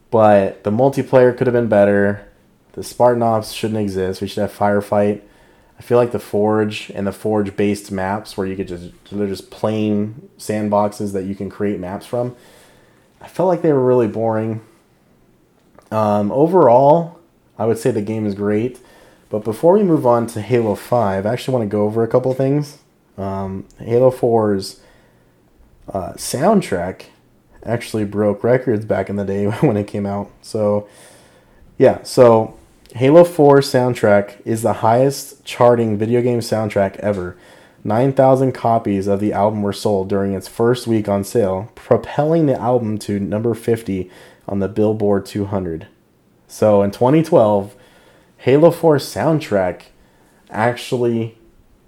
But 0.10 0.64
the 0.64 0.72
multiplayer 0.72 1.38
could 1.38 1.48
have 1.48 1.54
been 1.54 1.68
better. 1.68 2.26
The 2.74 2.84
Spartan 2.84 3.22
Ops 3.22 3.52
shouldn't 3.52 3.80
exist. 3.80 4.22
We 4.22 4.28
should 4.28 4.42
have 4.42 4.54
Firefight. 4.54 5.22
I 5.78 5.82
feel 5.82 5.98
like 5.98 6.12
the 6.12 6.20
Forge 6.20 6.92
and 6.96 7.06
the 7.06 7.12
Forge 7.12 7.56
based 7.56 7.92
maps 7.92 8.38
where 8.38 8.48
you 8.48 8.56
could 8.56 8.68
just, 8.68 8.92
they're 9.12 9.28
just 9.28 9.52
plain 9.52 10.30
sandboxes 10.38 11.14
that 11.14 11.26
you 11.26 11.36
can 11.36 11.50
create 11.50 11.80
maps 11.80 12.06
from. 12.06 12.36
I 13.22 13.28
felt 13.28 13.48
like 13.48 13.62
they 13.62 13.74
were 13.74 13.84
really 13.84 14.08
boring. 14.08 14.62
Um, 15.92 16.32
overall, 16.32 17.20
I 17.58 17.66
would 17.66 17.78
say 17.78 17.92
the 17.92 18.02
game 18.02 18.26
is 18.26 18.36
great. 18.36 18.80
But 19.30 19.44
before 19.44 19.74
we 19.74 19.84
move 19.84 20.06
on 20.06 20.28
to 20.28 20.42
Halo 20.42 20.76
5, 20.76 21.26
I 21.26 21.32
actually 21.32 21.54
want 21.54 21.70
to 21.70 21.72
go 21.72 21.84
over 21.84 22.04
a 22.04 22.08
couple 22.08 22.34
things. 22.34 22.80
Um, 23.18 23.66
Halo 23.78 24.10
4's 24.10 24.82
uh, 25.88 26.14
soundtrack 26.14 27.06
actually 27.64 28.06
broke 28.06 28.44
records 28.44 28.86
back 28.86 29.10
in 29.10 29.18
the 29.18 29.26
day 29.26 29.46
when 29.62 29.78
it 29.78 29.88
came 29.88 30.06
out. 30.06 30.32
So, 30.42 30.88
yeah, 31.78 32.02
so 32.04 32.58
Halo 32.96 33.24
4 33.24 33.60
soundtrack 33.60 34.42
is 34.46 34.64
the 34.64 34.74
highest 34.74 35.46
charting 35.46 35.98
video 35.98 36.22
game 36.22 36.40
soundtrack 36.40 36.96
ever. 36.98 37.38
9,000 37.84 38.52
copies 38.52 39.08
of 39.08 39.20
the 39.20 39.32
album 39.32 39.62
were 39.62 39.72
sold 39.72 40.10
during 40.10 40.34
its 40.34 40.48
first 40.48 40.88
week 40.88 41.08
on 41.08 41.24
sale, 41.24 41.72
propelling 41.76 42.48
the 42.48 42.60
album 42.60 42.98
to 42.98 43.20
number 43.20 43.54
50 43.54 44.10
on 44.48 44.60
the 44.60 44.68
Billboard 44.68 45.26
200. 45.26 45.88
So 46.48 46.82
in 46.82 46.92
2012, 46.92 47.76
Halo 48.40 48.72
4 48.72 48.98
soundtrack 48.98 49.84
actually 50.50 51.38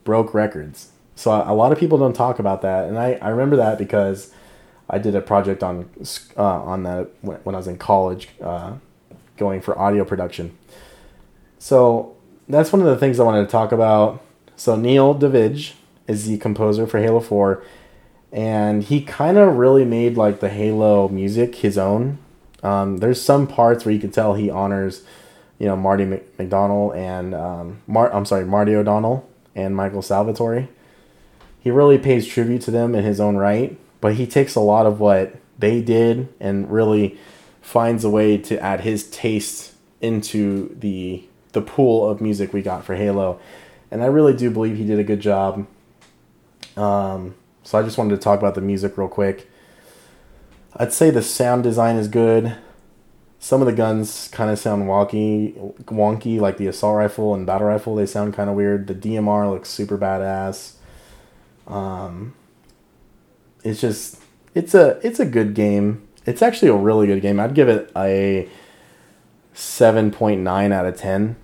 broke 0.04 0.34
records. 0.34 0.92
So 1.16 1.32
a 1.32 1.54
lot 1.54 1.72
of 1.72 1.80
people 1.80 1.98
don't 1.98 2.14
talk 2.14 2.40
about 2.40 2.62
that, 2.62 2.90
and 2.90 3.00
I, 3.00 3.14
I 3.22 3.30
remember 3.30 3.56
that 3.56 3.78
because 3.78 4.34
I 4.90 4.98
did 4.98 5.16
a 5.16 5.22
project 5.22 5.64
on 5.64 5.90
uh, 6.36 6.44
on 6.44 6.84
that 6.84 7.10
when 7.22 7.56
I 7.56 7.58
was 7.58 7.68
in 7.68 7.78
college, 7.78 8.28
uh, 8.42 8.74
going 9.38 9.62
for 9.62 9.80
audio 9.80 10.04
production. 10.04 10.58
So 11.58 12.18
that's 12.50 12.74
one 12.74 12.82
of 12.82 12.88
the 12.88 12.98
things 12.98 13.18
I 13.18 13.24
wanted 13.24 13.46
to 13.46 13.52
talk 13.52 13.72
about. 13.72 14.22
So 14.58 14.76
Neil 14.76 15.14
Davidge 15.14 15.76
is 16.08 16.28
the 16.28 16.38
composer 16.38 16.86
for 16.86 17.00
Halo 17.00 17.22
Four, 17.22 17.64
and 18.34 18.84
he 18.84 19.02
kind 19.02 19.38
of 19.38 19.56
really 19.56 19.86
made 19.86 20.18
like 20.18 20.42
the 20.42 20.50
Halo 20.50 21.08
music 21.08 21.56
his 21.56 21.78
own. 21.78 22.18
Um, 22.62 22.98
there's 22.98 23.22
some 23.22 23.48
parts 23.48 23.86
where 23.86 23.94
you 23.94 24.02
can 24.02 24.12
tell 24.12 24.34
he 24.34 24.50
honors, 24.50 25.04
you 25.62 25.68
know, 25.68 25.76
Marty 25.76 26.06
McDonald 26.40 26.96
and 26.96 27.36
um, 27.36 27.84
Mar- 27.86 28.12
I'm 28.12 28.26
sorry, 28.26 28.46
Marty 28.46 28.74
O'Donnell 28.74 29.30
and 29.54 29.76
Michael 29.76 30.02
Salvatori. 30.02 30.68
He 31.60 31.70
really 31.70 32.00
pays 32.00 32.26
tribute 32.26 32.64
to 32.64 32.72
them 32.72 32.96
in 32.96 33.04
his 33.04 33.20
own 33.20 33.36
right, 33.36 33.78
but 34.02 34.16
he 34.16 34.26
takes 34.26 34.56
a 34.56 34.60
lot 34.60 34.88
of 34.88 35.00
what 35.00 35.36
they 35.60 35.80
did 35.84 36.34
and 36.40 36.72
really 36.72 37.16
finds 37.62 38.04
a 38.04 38.10
way 38.10 38.40
to 38.40 38.60
add 38.60 38.82
his 38.82 39.08
taste 39.12 39.74
into 40.02 40.76
the 40.80 41.28
the 41.52 41.62
pool 41.62 42.10
of 42.10 42.22
music 42.22 42.54
we 42.54 42.64
got 42.64 42.84
for 42.84 42.96
Halo. 42.96 43.40
And 43.92 44.02
I 44.02 44.08
really 44.08 44.34
do 44.34 44.50
believe 44.50 44.78
he 44.78 44.86
did 44.86 44.98
a 44.98 45.04
good 45.04 45.20
job. 45.20 45.68
Um, 46.76 47.36
so 47.62 47.78
I 47.78 47.84
just 47.84 48.00
wanted 48.00 48.16
to 48.16 48.22
talk 48.22 48.40
about 48.40 48.56
the 48.56 48.62
music 48.62 48.98
real 48.98 49.10
quick. 49.10 49.48
I'd 50.76 50.92
say 50.92 51.12
the 51.12 51.22
sound 51.22 51.62
design 51.62 51.98
is 51.98 52.08
good. 52.08 52.58
Some 53.42 53.62
of 53.62 53.66
the 53.66 53.74
guns 53.74 54.30
kind 54.30 54.50
of 54.50 54.58
sound 54.58 54.84
wonky, 54.84 55.76
wonky, 55.86 56.40
like 56.40 56.58
the 56.58 56.68
assault 56.68 56.96
rifle 56.96 57.34
and 57.34 57.46
battle 57.46 57.68
rifle. 57.68 57.96
They 57.96 58.06
sound 58.06 58.34
kind 58.34 58.50
of 58.50 58.56
weird. 58.56 58.88
The 58.88 58.96
DMR 58.96 59.52
looks 59.52 59.68
super 59.68 59.98
badass. 59.98 60.76
Um, 61.68 62.36
it's 63.64 63.82
just 63.82 64.22
it's 64.56 64.74
a 64.74 65.00
it's 65.06 65.20
a 65.20 65.26
good 65.26 65.54
game. 65.54 66.08
It's 66.26 66.42
actually 66.42 66.70
a 66.70 66.76
really 66.76 67.08
good 67.08 67.22
game. 67.22 67.40
I'd 67.40 67.56
give 67.56 67.68
it 67.68 67.92
a 67.96 68.48
seven 69.54 70.12
point 70.12 70.42
nine 70.42 70.72
out 70.72 70.86
of 70.86 70.96
ten. 70.96 71.36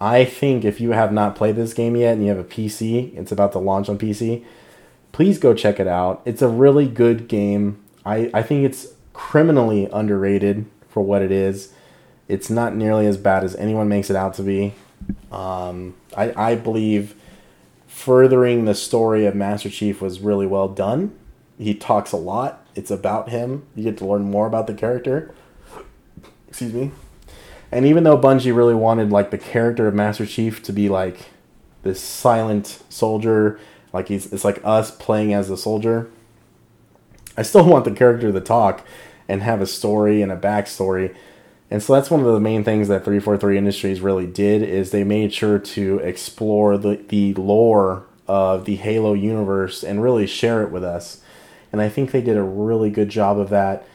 I 0.00 0.24
think 0.24 0.64
if 0.64 0.80
you 0.80 0.92
have 0.92 1.12
not 1.12 1.36
played 1.36 1.56
this 1.56 1.74
game 1.74 1.96
yet 1.96 2.14
and 2.14 2.22
you 2.22 2.28
have 2.28 2.38
a 2.38 2.44
PC, 2.44 3.16
it's 3.16 3.30
about 3.30 3.52
to 3.52 3.58
launch 3.58 3.88
on 3.88 3.98
PC 3.98 4.44
please 5.12 5.38
go 5.38 5.54
check 5.54 5.78
it 5.78 5.86
out. 5.86 6.22
It's 6.24 6.42
a 6.42 6.48
really 6.48 6.88
good 6.88 7.28
game. 7.28 7.82
I, 8.04 8.30
I 8.34 8.42
think 8.42 8.64
it's 8.64 8.88
criminally 9.12 9.88
underrated 9.92 10.66
for 10.92 11.02
what 11.02 11.22
it 11.22 11.30
is. 11.30 11.72
It's 12.28 12.50
not 12.50 12.74
nearly 12.74 13.06
as 13.06 13.16
bad 13.16 13.44
as 13.44 13.56
anyone 13.56 13.88
makes 13.88 14.10
it 14.10 14.16
out 14.16 14.34
to 14.34 14.42
be. 14.42 14.74
Um, 15.30 15.94
I, 16.16 16.50
I 16.50 16.54
believe 16.54 17.14
furthering 17.86 18.64
the 18.64 18.74
story 18.74 19.26
of 19.26 19.34
Master 19.34 19.68
Chief 19.68 20.00
was 20.00 20.20
really 20.20 20.46
well 20.46 20.68
done. 20.68 21.16
He 21.58 21.74
talks 21.74 22.12
a 22.12 22.16
lot. 22.16 22.64
It's 22.74 22.90
about 22.90 23.28
him. 23.28 23.66
You 23.74 23.84
get 23.84 23.98
to 23.98 24.06
learn 24.06 24.22
more 24.22 24.46
about 24.46 24.66
the 24.66 24.74
character. 24.74 25.34
Excuse 26.48 26.72
me. 26.72 26.90
And 27.70 27.86
even 27.86 28.04
though 28.04 28.18
Bungie 28.18 28.54
really 28.54 28.74
wanted 28.74 29.10
like 29.10 29.30
the 29.30 29.38
character 29.38 29.88
of 29.88 29.94
Master 29.94 30.26
Chief 30.26 30.62
to 30.64 30.72
be 30.72 30.88
like 30.88 31.30
this 31.82 32.00
silent 32.00 32.82
soldier 32.88 33.58
like 33.92 34.08
he's 34.08 34.32
it's 34.32 34.44
like 34.44 34.60
us 34.64 34.90
playing 34.90 35.34
as 35.34 35.50
a 35.50 35.56
soldier. 35.56 36.10
I 37.36 37.42
still 37.42 37.64
want 37.68 37.84
the 37.84 37.90
character 37.90 38.32
to 38.32 38.40
talk 38.40 38.86
and 39.28 39.42
have 39.42 39.60
a 39.60 39.66
story 39.66 40.22
and 40.22 40.32
a 40.32 40.36
backstory. 40.36 41.14
And 41.70 41.82
so 41.82 41.94
that's 41.94 42.10
one 42.10 42.20
of 42.20 42.26
the 42.26 42.40
main 42.40 42.64
things 42.64 42.88
that 42.88 43.04
343 43.04 43.56
Industries 43.56 44.00
really 44.00 44.26
did 44.26 44.62
is 44.62 44.90
they 44.90 45.04
made 45.04 45.32
sure 45.32 45.58
to 45.58 45.98
explore 46.00 46.76
the, 46.76 46.96
the 47.08 47.32
lore 47.34 48.04
of 48.28 48.66
the 48.66 48.76
Halo 48.76 49.14
universe 49.14 49.82
and 49.82 50.02
really 50.02 50.26
share 50.26 50.62
it 50.62 50.70
with 50.70 50.84
us. 50.84 51.22
And 51.72 51.80
I 51.80 51.88
think 51.88 52.10
they 52.10 52.20
did 52.20 52.36
a 52.36 52.42
really 52.42 52.90
good 52.90 53.08
job 53.08 53.38
of 53.38 53.48
that. 53.50 53.86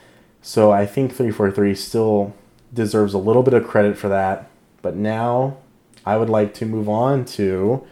So 0.41 0.71
I 0.71 0.85
think 0.85 1.11
343 1.11 1.75
still 1.75 2.33
deserves 2.73 3.13
a 3.13 3.19
little 3.19 3.43
bit 3.43 3.53
of 3.53 3.67
credit 3.67 3.97
for 3.97 4.09
that. 4.09 4.49
But 4.81 4.95
now 4.95 5.57
I 6.05 6.17
would 6.17 6.29
like 6.29 6.53
to 6.55 6.65
move 6.65 6.89
on 6.89 7.25
to 7.25 7.85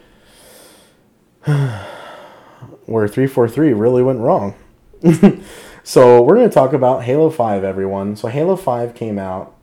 where 1.44 3.06
343 3.06 3.72
really 3.72 4.02
went 4.02 4.20
wrong. 4.20 4.54
so 5.86 6.20
we're 6.20 6.34
going 6.34 6.48
to 6.48 6.52
talk 6.52 6.72
about 6.72 7.04
Halo 7.04 7.30
5, 7.30 7.62
everyone. 7.62 8.16
So 8.16 8.26
Halo 8.26 8.56
5 8.56 8.92
came 8.92 9.20
out 9.20 9.54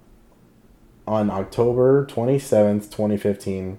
on 1.06 1.30
October 1.30 2.06
27th, 2.06 2.84
2015. 2.84 3.78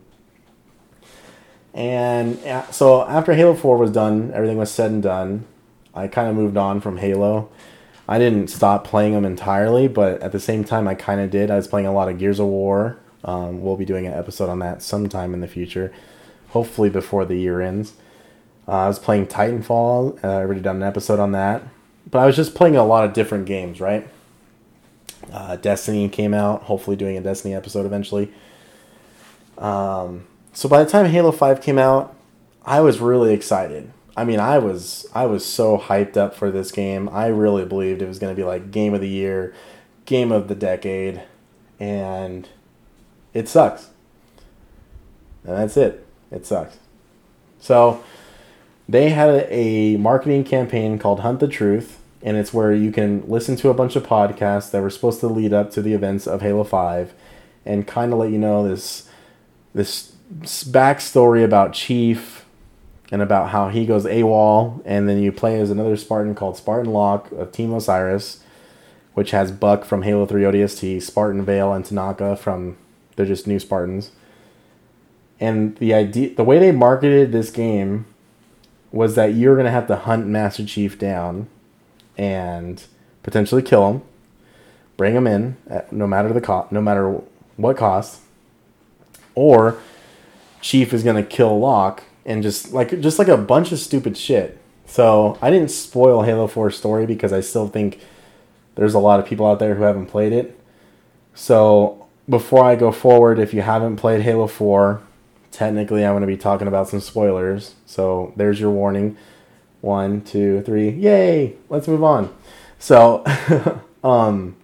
And 1.72 2.38
so 2.70 3.06
after 3.06 3.32
Halo 3.32 3.54
4 3.54 3.78
was 3.78 3.90
done, 3.90 4.30
everything 4.34 4.58
was 4.58 4.70
said 4.70 4.90
and 4.90 5.02
done, 5.02 5.46
I 5.94 6.06
kind 6.06 6.28
of 6.28 6.36
moved 6.36 6.58
on 6.58 6.82
from 6.82 6.98
Halo. 6.98 7.48
I 8.06 8.18
didn't 8.18 8.48
stop 8.48 8.84
playing 8.84 9.14
them 9.14 9.24
entirely, 9.24 9.88
but 9.88 10.20
at 10.20 10.32
the 10.32 10.38
same 10.38 10.64
time, 10.64 10.86
I 10.86 10.94
kind 10.94 11.22
of 11.22 11.30
did. 11.30 11.50
I 11.50 11.56
was 11.56 11.66
playing 11.66 11.86
a 11.86 11.94
lot 11.94 12.10
of 12.10 12.18
Gears 12.18 12.40
of 12.40 12.48
War. 12.48 12.98
Um, 13.24 13.62
we'll 13.62 13.78
be 13.78 13.86
doing 13.86 14.06
an 14.06 14.12
episode 14.12 14.50
on 14.50 14.58
that 14.58 14.82
sometime 14.82 15.32
in 15.32 15.40
the 15.40 15.48
future, 15.48 15.94
hopefully 16.48 16.90
before 16.90 17.24
the 17.24 17.36
year 17.36 17.62
ends. 17.62 17.94
Uh, 18.68 18.72
I 18.72 18.88
was 18.88 18.98
playing 18.98 19.28
Titanfall. 19.28 20.22
Uh, 20.22 20.28
I 20.28 20.40
already 20.42 20.60
done 20.60 20.76
an 20.76 20.82
episode 20.82 21.18
on 21.18 21.32
that. 21.32 21.62
But 22.10 22.18
I 22.18 22.26
was 22.26 22.36
just 22.36 22.54
playing 22.54 22.76
a 22.76 22.84
lot 22.84 23.04
of 23.04 23.12
different 23.12 23.46
games, 23.46 23.80
right? 23.80 24.08
Uh, 25.32 25.56
Destiny 25.56 26.08
came 26.08 26.34
out. 26.34 26.62
Hopefully, 26.62 26.96
doing 26.96 27.16
a 27.16 27.20
Destiny 27.20 27.54
episode 27.54 27.86
eventually. 27.86 28.32
Um, 29.58 30.26
so 30.52 30.68
by 30.68 30.82
the 30.84 30.90
time 30.90 31.06
Halo 31.06 31.32
Five 31.32 31.60
came 31.62 31.78
out, 31.78 32.14
I 32.64 32.80
was 32.80 33.00
really 33.00 33.32
excited. 33.32 33.92
I 34.16 34.24
mean, 34.24 34.38
I 34.38 34.58
was 34.58 35.06
I 35.14 35.26
was 35.26 35.44
so 35.44 35.78
hyped 35.78 36.16
up 36.16 36.34
for 36.34 36.50
this 36.50 36.70
game. 36.70 37.08
I 37.08 37.26
really 37.26 37.64
believed 37.64 38.02
it 38.02 38.08
was 38.08 38.18
going 38.18 38.34
to 38.34 38.40
be 38.40 38.44
like 38.44 38.70
game 38.70 38.94
of 38.94 39.00
the 39.00 39.08
year, 39.08 39.54
game 40.04 40.30
of 40.30 40.48
the 40.48 40.54
decade, 40.54 41.22
and 41.80 42.48
it 43.32 43.48
sucks. 43.48 43.90
And 45.44 45.56
that's 45.56 45.76
it. 45.76 46.06
It 46.30 46.46
sucks. 46.46 46.78
So 47.58 48.02
they 48.88 49.10
had 49.10 49.46
a 49.50 49.96
marketing 49.96 50.44
campaign 50.44 50.98
called 50.98 51.20
Hunt 51.20 51.40
the 51.40 51.48
Truth, 51.48 52.00
and 52.22 52.36
it's 52.36 52.52
where 52.52 52.72
you 52.72 52.92
can 52.92 53.28
listen 53.28 53.56
to 53.56 53.68
a 53.68 53.74
bunch 53.74 53.96
of 53.96 54.06
podcasts 54.06 54.70
that 54.70 54.82
were 54.82 54.90
supposed 54.90 55.20
to 55.20 55.28
lead 55.28 55.52
up 55.52 55.70
to 55.72 55.82
the 55.82 55.94
events 55.94 56.26
of 56.26 56.42
Halo 56.42 56.64
5 56.64 57.14
and 57.64 57.86
kind 57.86 58.12
of 58.12 58.18
let 58.18 58.30
you 58.30 58.38
know 58.38 58.66
this 58.66 59.08
this 59.74 60.12
backstory 60.32 61.44
about 61.44 61.72
Chief 61.72 62.44
and 63.10 63.20
about 63.20 63.50
how 63.50 63.68
he 63.68 63.86
goes 63.86 64.04
AWOL, 64.04 64.80
and 64.84 65.08
then 65.08 65.18
you 65.18 65.32
play 65.32 65.60
as 65.60 65.70
another 65.70 65.96
Spartan 65.96 66.34
called 66.34 66.56
Spartan 66.56 66.92
Locke 66.92 67.30
of 67.32 67.52
Team 67.52 67.72
Osiris, 67.72 68.42
which 69.14 69.30
has 69.32 69.52
Buck 69.52 69.84
from 69.84 70.02
Halo 70.02 70.26
3 70.26 70.42
ODST, 70.42 71.02
Spartan 71.02 71.44
Vale, 71.44 71.72
and 71.72 71.84
Tanaka 71.84 72.36
from 72.36 72.76
they're 73.16 73.26
just 73.26 73.46
new 73.46 73.58
Spartans. 73.58 74.10
And 75.40 75.76
the 75.76 75.92
idea, 75.94 76.34
the 76.34 76.44
way 76.44 76.58
they 76.58 76.72
marketed 76.72 77.32
this 77.32 77.50
game 77.50 78.06
was 78.94 79.16
that 79.16 79.34
you're 79.34 79.56
going 79.56 79.64
to 79.64 79.72
have 79.72 79.88
to 79.88 79.96
hunt 79.96 80.24
Master 80.24 80.64
Chief 80.64 80.96
down 80.96 81.48
and 82.16 82.84
potentially 83.24 83.60
kill 83.60 83.90
him, 83.90 84.02
bring 84.96 85.16
him 85.16 85.26
in, 85.26 85.56
at, 85.68 85.92
no 85.92 86.06
matter 86.06 86.32
the 86.32 86.40
cost, 86.40 86.70
no 86.70 86.80
matter 86.80 87.20
what 87.56 87.76
cost, 87.76 88.20
or 89.34 89.78
Chief 90.60 90.94
is 90.94 91.02
going 91.02 91.16
to 91.16 91.28
kill 91.28 91.58
Locke 91.58 92.04
and 92.24 92.40
just 92.40 92.72
like 92.72 93.00
just 93.00 93.18
like 93.18 93.26
a 93.26 93.36
bunch 93.36 93.72
of 93.72 93.80
stupid 93.80 94.16
shit. 94.16 94.58
So 94.86 95.38
I 95.42 95.50
didn't 95.50 95.72
spoil 95.72 96.22
Halo 96.22 96.46
4 96.46 96.70
story 96.70 97.04
because 97.04 97.32
I 97.32 97.40
still 97.40 97.66
think 97.66 98.00
there's 98.76 98.94
a 98.94 99.00
lot 99.00 99.18
of 99.18 99.26
people 99.26 99.44
out 99.44 99.58
there 99.58 99.74
who 99.74 99.82
haven't 99.82 100.06
played 100.06 100.32
it. 100.32 100.58
So 101.34 102.06
before 102.28 102.64
I 102.64 102.76
go 102.76 102.92
forward, 102.92 103.40
if 103.40 103.52
you 103.52 103.62
haven't 103.62 103.96
played 103.96 104.22
Halo 104.22 104.46
4, 104.46 105.02
technically 105.54 106.04
I'm 106.04 106.12
going 106.12 106.22
to 106.22 106.26
be 106.26 106.36
talking 106.36 106.66
about 106.66 106.88
some 106.88 107.00
spoilers. 107.00 107.74
So 107.86 108.32
there's 108.36 108.60
your 108.60 108.70
warning. 108.70 109.16
One, 109.80 110.22
two, 110.22 110.62
three. 110.62 110.90
Yay! 110.90 111.56
Let's 111.68 111.86
move 111.86 112.02
on. 112.02 112.34
So, 112.78 113.22
um, 114.04 114.56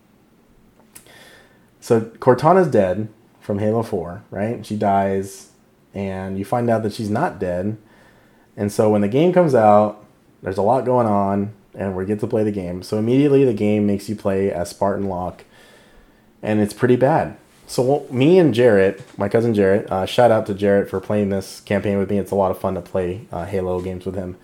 so 1.81 2.01
Cortana's 2.01 2.69
dead 2.69 3.09
from 3.41 3.59
Halo 3.59 3.83
4, 3.83 4.25
right? 4.31 4.65
She 4.65 4.77
dies, 4.77 5.51
and 5.95 6.39
you 6.39 6.45
find 6.45 6.71
out 6.71 6.83
that 6.83 6.93
she's 6.93 7.11
not 7.11 7.39
dead. 7.39 7.77
And 8.57 8.73
so 8.73 8.91
when 8.91 9.03
the 9.03 9.09
game 9.09 9.33
comes 9.33 9.55
out, 9.55 10.05
there's 10.43 10.59
a 10.59 10.63
lot 10.63 10.85
going 10.85 11.07
on, 11.07 11.53
and 11.75 11.95
we 11.95 12.05
get 12.07 12.21
to 12.21 12.27
play 12.27 12.43
the 12.43 12.51
game. 12.51 12.83
So 12.83 12.99
immediately 12.99 13.45
the 13.45 13.55
game 13.55 13.87
makes 13.87 14.09
you 14.09 14.17
play 14.17 14.51
as 14.51 14.71
Spartan 14.71 15.09
Locke, 15.09 15.45
and 16.43 16.61
it's 16.61 16.75
pretty 16.75 16.97
bad. 16.97 17.37
So 17.71 18.05
me 18.11 18.37
and 18.41 18.53
Jarrett, 18.53 19.01
my 19.17 19.29
cousin 19.29 19.55
Jarrett, 19.55 19.89
uh, 19.93 20.05
shout 20.05 20.33
out 20.33 20.45
to 20.47 20.55
Jarrett 20.55 20.91
for 20.91 20.99
playing 20.99 21.29
this 21.29 21.61
campaign 21.61 21.99
with 21.99 22.11
me. 22.11 22.19
It's 22.19 22.33
a 22.33 22.35
lot 22.35 22.51
of 22.51 22.59
fun 22.59 22.75
to 22.75 22.81
play 22.81 23.29
uh, 23.31 23.45
Halo 23.45 23.81
games 23.81 24.05
with 24.05 24.17
him. 24.17 24.37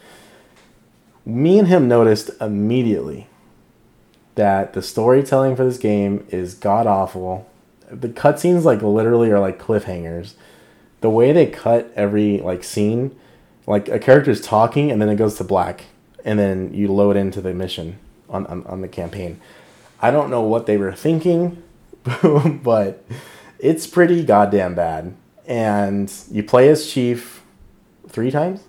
Me 1.24 1.58
and 1.58 1.66
him 1.66 1.88
noticed 1.88 2.30
immediately 2.40 3.26
that 4.36 4.74
the 4.74 4.80
storytelling 4.80 5.56
for 5.56 5.64
this 5.64 5.76
game 5.76 6.24
is 6.30 6.54
god 6.54 6.86
awful. 6.86 7.50
The 7.90 8.10
cutscenes 8.10 8.62
like 8.62 8.80
literally 8.80 9.32
are 9.32 9.40
like 9.40 9.60
cliffhangers. 9.60 10.34
The 11.00 11.10
way 11.10 11.32
they 11.32 11.46
cut 11.46 11.92
every 11.96 12.38
like 12.38 12.62
scene 12.62 13.18
like 13.66 13.88
a 13.88 13.98
character's 13.98 14.40
talking 14.40 14.92
and 14.92 15.02
then 15.02 15.08
it 15.08 15.16
goes 15.16 15.34
to 15.38 15.44
black 15.44 15.86
and 16.24 16.38
then 16.38 16.72
you 16.72 16.92
load 16.92 17.16
into 17.16 17.40
the 17.40 17.52
mission 17.52 17.98
on, 18.28 18.46
on, 18.46 18.64
on 18.66 18.82
the 18.82 18.88
campaign. 18.88 19.40
I 20.00 20.12
don't 20.12 20.30
know 20.30 20.42
what 20.42 20.66
they 20.66 20.76
were 20.76 20.92
thinking, 20.92 21.60
but 22.62 23.04
it's 23.58 23.86
pretty 23.86 24.24
goddamn 24.24 24.74
bad. 24.74 25.14
And 25.46 26.12
you 26.30 26.42
play 26.42 26.68
as 26.68 26.90
Chief 26.90 27.42
three 28.08 28.30
times? 28.30 28.64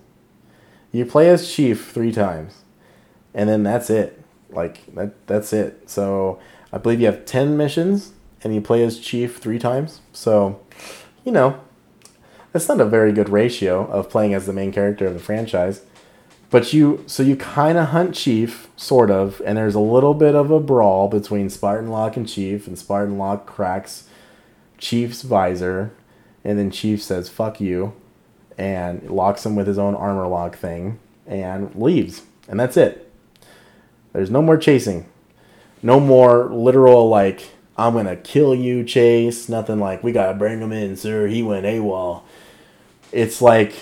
You 0.92 1.04
play 1.04 1.28
as 1.28 1.50
Chief 1.50 1.90
three 1.90 2.12
times. 2.12 2.64
And 3.34 3.48
then 3.48 3.62
that's 3.62 3.90
it. 3.90 4.22
Like 4.50 4.94
that 4.94 5.26
that's 5.26 5.52
it. 5.52 5.88
So 5.90 6.38
I 6.72 6.78
believe 6.78 7.00
you 7.00 7.06
have 7.06 7.24
10 7.24 7.56
missions 7.56 8.12
and 8.42 8.54
you 8.54 8.60
play 8.60 8.84
as 8.84 8.98
Chief 8.98 9.38
3 9.38 9.58
times. 9.58 10.00
So, 10.12 10.60
you 11.24 11.32
know, 11.32 11.60
that's 12.52 12.68
not 12.68 12.80
a 12.80 12.84
very 12.84 13.12
good 13.12 13.28
ratio 13.28 13.86
of 13.86 14.10
playing 14.10 14.34
as 14.34 14.46
the 14.46 14.52
main 14.52 14.72
character 14.72 15.06
of 15.06 15.14
the 15.14 15.20
franchise. 15.20 15.82
But 16.50 16.72
you, 16.72 17.04
so 17.06 17.22
you 17.22 17.36
kind 17.36 17.76
of 17.76 17.88
hunt 17.88 18.14
Chief, 18.14 18.68
sort 18.76 19.10
of, 19.10 19.42
and 19.44 19.58
there's 19.58 19.74
a 19.74 19.80
little 19.80 20.14
bit 20.14 20.34
of 20.34 20.50
a 20.50 20.60
brawl 20.60 21.08
between 21.08 21.50
Spartan 21.50 21.90
Locke 21.90 22.16
and 22.16 22.28
Chief, 22.28 22.66
and 22.66 22.78
Spartan 22.78 23.18
Locke 23.18 23.44
cracks 23.46 24.08
Chief's 24.78 25.22
visor, 25.22 25.92
and 26.44 26.58
then 26.58 26.70
Chief 26.70 27.02
says, 27.02 27.28
fuck 27.28 27.60
you, 27.60 27.92
and 28.56 29.10
locks 29.10 29.44
him 29.44 29.56
with 29.56 29.66
his 29.66 29.78
own 29.78 29.94
armor 29.94 30.26
lock 30.26 30.56
thing, 30.56 30.98
and 31.26 31.74
leaves. 31.74 32.22
And 32.48 32.58
that's 32.58 32.78
it. 32.78 33.12
There's 34.14 34.30
no 34.30 34.40
more 34.40 34.56
chasing. 34.56 35.06
No 35.82 36.00
more 36.00 36.46
literal, 36.46 37.10
like, 37.10 37.50
I'm 37.76 37.92
gonna 37.92 38.16
kill 38.16 38.54
you 38.54 38.84
chase. 38.84 39.48
Nothing 39.48 39.78
like, 39.78 40.02
we 40.02 40.12
gotta 40.12 40.34
bring 40.36 40.60
him 40.60 40.72
in, 40.72 40.96
sir. 40.96 41.26
He 41.26 41.42
went 41.42 41.66
AWOL. 41.66 42.22
It's 43.12 43.42
like 43.42 43.74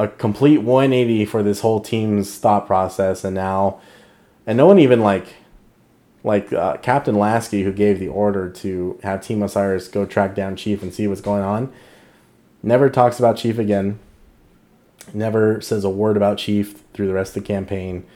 a 0.00 0.08
complete 0.08 0.58
180 0.58 1.26
for 1.26 1.42
this 1.42 1.60
whole 1.60 1.80
team's 1.80 2.38
thought 2.38 2.66
process, 2.66 3.22
and 3.22 3.34
now, 3.34 3.80
and 4.46 4.56
no 4.56 4.66
one 4.66 4.78
even 4.78 5.00
like, 5.00 5.34
like 6.24 6.52
uh, 6.52 6.78
Captain 6.78 7.14
Lasky, 7.14 7.62
who 7.64 7.72
gave 7.72 7.98
the 7.98 8.08
order 8.08 8.48
to 8.48 8.98
have 9.02 9.22
Team 9.22 9.42
Osiris 9.42 9.88
go 9.88 10.06
track 10.06 10.34
down 10.34 10.56
Chief 10.56 10.82
and 10.82 10.94
see 10.94 11.06
what's 11.06 11.20
going 11.20 11.42
on, 11.42 11.70
never 12.62 12.88
talks 12.88 13.18
about 13.18 13.36
Chief 13.36 13.58
again. 13.58 13.98
Never 15.12 15.60
says 15.60 15.84
a 15.84 15.90
word 15.90 16.16
about 16.16 16.38
Chief 16.38 16.82
through 16.94 17.06
the 17.06 17.14
rest 17.14 17.36
of 17.36 17.42
the 17.42 17.46
campaign. 17.46 18.06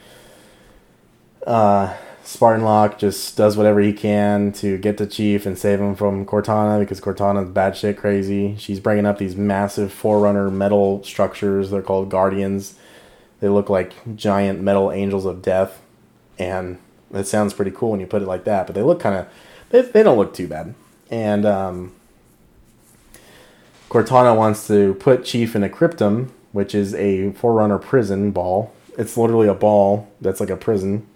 Uh, 1.47 1.95
Spartan 2.25 2.65
Locke 2.65 2.99
just 2.99 3.37
does 3.37 3.55
whatever 3.55 3.81
he 3.81 3.93
can 3.93 4.51
to 4.53 4.79
get 4.79 4.97
to 4.97 5.07
Chief 5.07 5.45
and 5.45 5.59
save 5.59 5.79
him 5.79 5.95
from 5.95 6.25
Cortana 6.25 6.81
because 6.81 6.99
Cortana's 6.99 7.51
batshit 7.51 7.99
crazy. 7.99 8.57
She's 8.57 8.81
bringing 8.81 9.05
up 9.05 9.19
these 9.19 9.37
massive 9.37 9.93
Forerunner 9.93 10.51
metal 10.51 11.05
structures. 11.05 11.71
They're 11.71 11.83
called 11.83 12.09
Guardians. 12.09 12.77
They 13.41 13.49
look 13.49 13.69
like 13.69 13.93
giant 14.17 14.63
metal 14.63 14.91
angels 14.91 15.27
of 15.27 15.43
death, 15.43 15.83
and 16.39 16.79
it 17.13 17.27
sounds 17.27 17.53
pretty 17.53 17.71
cool 17.71 17.91
when 17.91 18.01
you 18.01 18.07
put 18.07 18.23
it 18.23 18.29
like 18.29 18.45
that. 18.45 18.67
But 18.67 18.75
they 18.75 18.83
look 18.83 19.01
kind 19.01 19.17
of 19.17 19.29
they, 19.69 19.83
they 19.83 20.03
don't 20.03 20.17
look 20.17 20.33
too 20.33 20.49
bad. 20.49 20.75
And 21.11 21.45
um, 21.45 21.93
Cortana 23.91 24.35
wants 24.35 24.67
to 24.69 24.95
put 24.95 25.27
Chief 25.27 25.55
in 25.55 25.63
a 25.63 25.69
cryptum, 25.69 26.31
which 26.53 26.75
is 26.75 26.95
a 26.95 27.33
Forerunner 27.33 27.79
prison 27.79 28.31
ball. 28.31 28.73
It's 28.97 29.19
literally 29.19 29.49
a 29.49 29.55
ball 29.55 30.11
that's 30.23 30.41
like 30.41 30.51
a 30.51 30.57
prison 30.57 31.07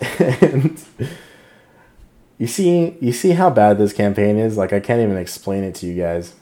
and 0.00 0.84
you 2.38 2.46
see 2.46 2.96
you 3.00 3.12
see 3.12 3.30
how 3.30 3.50
bad 3.50 3.78
this 3.78 3.92
campaign 3.92 4.38
is? 4.38 4.56
Like 4.56 4.72
i 4.72 4.80
can't 4.80 5.00
even 5.00 5.16
explain 5.16 5.64
it 5.64 5.74
to 5.76 5.86
you 5.86 6.00
guys. 6.00 6.34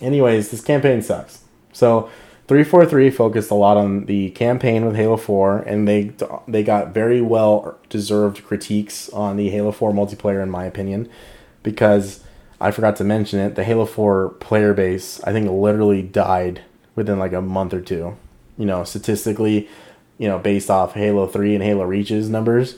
Anyways 0.00 0.50
this 0.50 0.60
campaign 0.60 1.02
sucks. 1.02 1.40
So 1.72 2.10
343 2.48 3.10
focused 3.10 3.50
a 3.50 3.54
lot 3.54 3.76
on 3.76 4.04
the 4.04 4.30
campaign 4.30 4.84
with 4.84 4.96
halo 4.96 5.16
4 5.16 5.58
and 5.60 5.88
they 5.88 6.12
they 6.46 6.62
got 6.62 6.92
very 6.92 7.22
well 7.22 7.78
deserved 7.88 8.44
critiques 8.44 9.08
on 9.10 9.36
the 9.36 9.48
halo 9.50 9.72
4 9.72 9.92
multiplayer 9.92 10.42
in 10.42 10.50
my 10.50 10.64
opinion 10.66 11.08
because 11.62 12.22
i 12.60 12.70
forgot 12.70 12.96
to 12.96 13.04
mention 13.04 13.40
it 13.40 13.54
the 13.54 13.64
halo 13.64 13.86
4 13.86 14.28
player 14.40 14.74
base 14.74 15.22
i 15.24 15.32
think 15.32 15.50
literally 15.50 16.02
died 16.02 16.60
within 16.94 17.18
like 17.18 17.32
a 17.32 17.40
month 17.40 17.74
or 17.74 17.80
two. 17.80 18.16
You 18.56 18.66
know 18.66 18.84
statistically 18.84 19.68
you 20.18 20.28
know, 20.28 20.38
based 20.38 20.70
off 20.70 20.94
Halo 20.94 21.26
3 21.26 21.54
and 21.54 21.64
Halo 21.64 21.84
Reaches 21.84 22.28
numbers, 22.28 22.76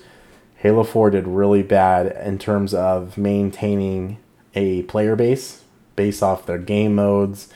Halo 0.56 0.84
4 0.84 1.10
did 1.10 1.26
really 1.26 1.62
bad 1.62 2.06
in 2.26 2.38
terms 2.38 2.72
of 2.72 3.18
maintaining 3.18 4.18
a 4.54 4.82
player 4.82 5.14
base 5.14 5.62
based 5.96 6.22
off 6.22 6.46
their 6.46 6.58
game 6.58 6.94
modes, 6.94 7.48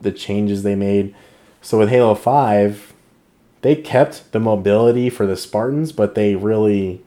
the 0.00 0.12
changes 0.12 0.62
they 0.62 0.74
made. 0.74 1.14
So 1.60 1.78
with 1.78 1.88
Halo 1.88 2.14
5, 2.14 2.92
they 3.62 3.76
kept 3.76 4.32
the 4.32 4.40
mobility 4.40 5.08
for 5.08 5.26
the 5.26 5.36
Spartans, 5.36 5.92
but 5.92 6.14
they 6.14 6.34
really 6.34 7.00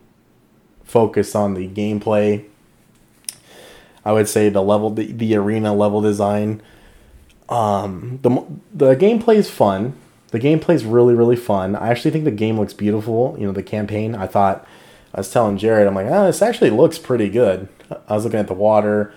focused 0.83 1.35
on 1.35 1.53
the 1.53 1.67
gameplay. 1.67 2.45
I 4.05 4.13
would 4.13 4.29
say 4.29 4.49
the 4.49 4.61
level, 4.61 4.89
the, 4.89 5.11
the 5.11 5.35
arena 5.35 5.73
level 5.73 5.99
design. 5.99 6.61
Um, 7.49 8.19
the 8.21 8.45
the 8.73 8.95
gameplay 8.95 9.35
is 9.35 9.49
fun. 9.49 9.93
The 10.29 10.39
gameplay 10.39 10.75
is 10.75 10.85
really, 10.85 11.13
really 11.13 11.35
fun. 11.35 11.75
I 11.75 11.89
actually 11.89 12.11
think 12.11 12.25
the 12.25 12.31
game 12.31 12.59
looks 12.59 12.73
beautiful. 12.73 13.35
You 13.39 13.47
know, 13.47 13.53
the 13.53 13.63
campaign. 13.63 14.15
I 14.15 14.27
thought 14.27 14.67
I 15.13 15.19
was 15.19 15.31
telling 15.31 15.57
Jared, 15.57 15.87
I'm 15.87 15.95
like, 15.95 16.07
oh, 16.07 16.25
this 16.25 16.41
actually 16.41 16.71
looks 16.71 16.97
pretty 16.97 17.29
good. 17.29 17.67
I 18.07 18.13
was 18.13 18.25
looking 18.25 18.39
at 18.39 18.47
the 18.47 18.53
water. 18.53 19.13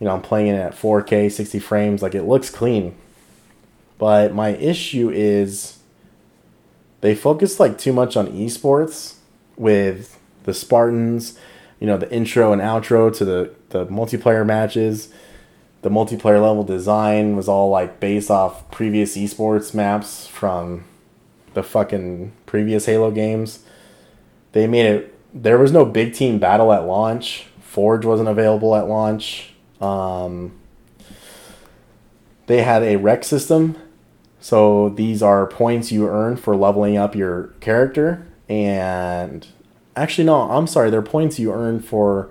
You 0.00 0.06
know, 0.06 0.14
I'm 0.14 0.22
playing 0.22 0.48
it 0.48 0.58
at 0.58 0.72
4K, 0.72 1.30
60 1.30 1.58
frames. 1.58 2.02
Like, 2.02 2.14
it 2.14 2.22
looks 2.22 2.50
clean. 2.50 2.96
But 3.98 4.32
my 4.32 4.50
issue 4.50 5.10
is 5.10 5.78
they 7.00 7.14
focus 7.14 7.58
like 7.58 7.78
too 7.78 7.92
much 7.92 8.16
on 8.16 8.28
esports 8.28 9.16
with 9.56 10.18
the 10.44 10.54
Spartans. 10.54 11.38
You 11.80 11.86
know, 11.86 11.98
the 11.98 12.10
intro 12.12 12.52
and 12.52 12.62
outro 12.62 13.14
to 13.16 13.24
the 13.24 13.54
the 13.70 13.86
multiplayer 13.86 14.46
matches 14.46 15.12
the 15.82 15.90
multiplayer 15.90 16.42
level 16.42 16.64
design 16.64 17.36
was 17.36 17.48
all 17.48 17.70
like 17.70 18.00
based 18.00 18.30
off 18.30 18.68
previous 18.70 19.16
esports 19.16 19.74
maps 19.74 20.26
from 20.26 20.84
the 21.54 21.62
fucking 21.62 22.32
previous 22.46 22.86
Halo 22.86 23.10
games. 23.10 23.60
They 24.52 24.66
made 24.66 24.86
it. 24.86 25.14
There 25.32 25.58
was 25.58 25.72
no 25.72 25.84
big 25.84 26.14
team 26.14 26.38
battle 26.38 26.72
at 26.72 26.84
launch. 26.84 27.46
Forge 27.60 28.04
wasn't 28.04 28.28
available 28.28 28.74
at 28.74 28.88
launch. 28.88 29.54
Um, 29.80 30.58
they 32.46 32.62
had 32.62 32.82
a 32.82 32.96
rec 32.96 33.24
system. 33.24 33.76
So 34.40 34.88
these 34.90 35.22
are 35.22 35.46
points 35.46 35.92
you 35.92 36.08
earn 36.08 36.36
for 36.36 36.56
leveling 36.56 36.96
up 36.96 37.14
your 37.14 37.48
character. 37.60 38.26
And 38.48 39.46
actually, 39.94 40.24
no, 40.24 40.50
I'm 40.50 40.66
sorry. 40.66 40.90
They're 40.90 41.02
points 41.02 41.38
you 41.38 41.52
earn 41.52 41.80
for 41.80 42.30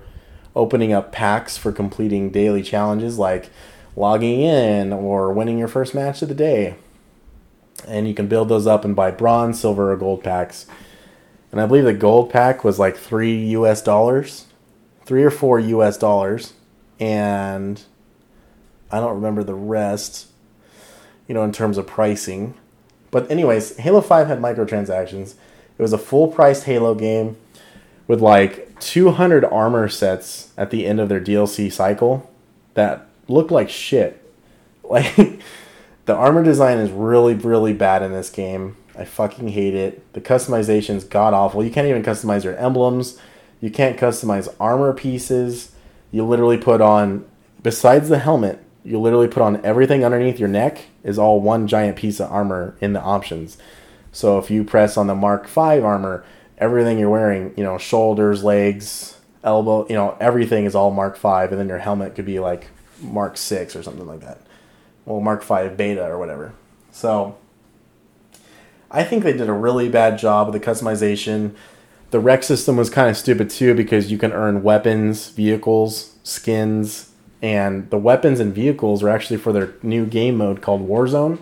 opening 0.57 0.91
up 0.91 1.11
packs 1.11 1.55
for 1.55 1.71
completing 1.71 2.31
daily 2.31 2.63
challenges 2.63 3.17
like 3.19 3.49
logging 3.95 4.41
in 4.41 4.91
or 4.91 5.31
winning 5.31 5.57
your 5.57 5.67
first 5.67 5.95
match 5.95 6.21
of 6.21 6.29
the 6.29 6.35
day. 6.35 6.75
And 7.87 8.07
you 8.07 8.13
can 8.13 8.27
build 8.27 8.49
those 8.49 8.67
up 8.67 8.83
and 8.83 8.95
buy 8.95 9.11
bronze, 9.11 9.59
silver, 9.59 9.91
or 9.91 9.97
gold 9.97 10.23
packs. 10.23 10.65
And 11.51 11.61
I 11.61 11.67
believe 11.67 11.85
the 11.85 11.93
gold 11.93 12.31
pack 12.31 12.63
was 12.63 12.79
like 12.79 12.97
three 12.97 13.35
US 13.49 13.81
dollars, 13.81 14.47
three 15.05 15.23
or 15.23 15.31
four 15.31 15.59
US 15.59 15.97
dollars. 15.97 16.53
And 16.99 17.81
I 18.91 18.99
don't 18.99 19.15
remember 19.15 19.43
the 19.43 19.53
rest, 19.53 20.27
you 21.27 21.35
know, 21.35 21.43
in 21.43 21.51
terms 21.51 21.77
of 21.77 21.85
pricing. 21.85 22.55
But, 23.11 23.29
anyways, 23.31 23.77
Halo 23.77 24.01
5 24.01 24.27
had 24.27 24.39
microtransactions. 24.39 25.35
It 25.77 25.81
was 25.81 25.93
a 25.93 25.97
full 25.97 26.27
priced 26.27 26.63
Halo 26.63 26.95
game 26.95 27.37
with 28.07 28.21
like 28.21 28.66
200 28.79 29.45
armor 29.45 29.87
sets 29.87 30.51
at 30.57 30.69
the 30.71 30.85
end 30.85 30.99
of 30.99 31.09
their 31.09 31.21
DLC 31.21 31.71
cycle 31.71 32.29
that 32.73 33.07
look 33.27 33.51
like 33.51 33.69
shit. 33.69 34.23
Like 34.89 35.41
the 36.05 36.15
armor 36.15 36.45
design 36.45 36.77
is 36.77 36.91
really 36.91 37.33
really 37.33 37.73
bad 37.73 38.01
in 38.01 38.13
this 38.13 38.29
game. 38.29 38.77
I 38.97 39.03
fucking 39.03 39.49
hate 39.49 39.75
it. 39.75 40.13
The 40.13 40.21
customization's 40.21 41.03
god 41.03 41.33
awful. 41.33 41.61
You 41.61 41.69
can't 41.69 41.89
even 41.89 42.03
customize 42.03 42.45
your 42.45 42.55
emblems. 42.55 43.19
You 43.59 43.69
can't 43.69 43.99
customize 43.99 44.47
armor 44.61 44.93
pieces. 44.93 45.73
You 46.09 46.25
literally 46.25 46.57
put 46.57 46.79
on 46.79 47.25
besides 47.61 48.07
the 48.07 48.19
helmet, 48.19 48.63
you 48.85 48.97
literally 48.97 49.27
put 49.27 49.43
on 49.43 49.63
everything 49.65 50.05
underneath 50.05 50.39
your 50.39 50.47
neck 50.47 50.85
is 51.03 51.19
all 51.19 51.41
one 51.41 51.67
giant 51.67 51.97
piece 51.97 52.21
of 52.21 52.31
armor 52.31 52.77
in 52.79 52.93
the 52.93 53.01
options. 53.01 53.57
So 54.13 54.37
if 54.37 54.49
you 54.49 54.63
press 54.63 54.95
on 54.95 55.07
the 55.07 55.15
Mark 55.15 55.49
V 55.49 55.59
armor, 55.59 56.23
everything 56.57 56.99
you're 56.99 57.09
wearing, 57.09 57.53
you 57.57 57.63
know, 57.63 57.77
shoulders, 57.77 58.43
legs, 58.43 59.17
elbow, 59.43 59.87
you 59.87 59.95
know, 59.95 60.17
everything 60.19 60.65
is 60.65 60.75
all 60.75 60.91
Mark 60.91 61.17
Five, 61.17 61.51
and 61.51 61.59
then 61.59 61.67
your 61.67 61.77
helmet 61.79 62.15
could 62.15 62.25
be 62.25 62.39
like 62.39 62.67
Mark 63.01 63.37
Six 63.37 63.75
or 63.75 63.83
something 63.83 64.07
like 64.07 64.21
that. 64.21 64.41
Well, 65.05 65.21
Mark 65.21 65.43
Five 65.43 65.77
Beta 65.77 66.05
or 66.05 66.17
whatever. 66.17 66.53
So, 66.91 67.37
I 68.89 69.03
think 69.03 69.23
they 69.23 69.33
did 69.33 69.49
a 69.49 69.53
really 69.53 69.89
bad 69.89 70.17
job 70.17 70.47
with 70.47 70.61
the 70.61 70.71
customization. 70.71 71.55
The 72.11 72.19
rec 72.19 72.43
system 72.43 72.77
was 72.77 72.89
kind 72.89 73.09
of 73.09 73.17
stupid 73.17 73.49
too 73.49 73.73
because 73.73 74.11
you 74.11 74.17
can 74.17 74.31
earn 74.31 74.63
weapons, 74.63 75.29
vehicles, 75.29 76.15
skins, 76.23 77.11
and 77.41 77.89
the 77.89 77.97
weapons 77.97 78.39
and 78.39 78.53
vehicles 78.53 79.03
are 79.03 79.09
actually 79.09 79.37
for 79.37 79.51
their 79.51 79.73
new 79.83 80.05
game 80.05 80.37
mode 80.37 80.61
called 80.61 80.87
Warzone. 80.87 81.39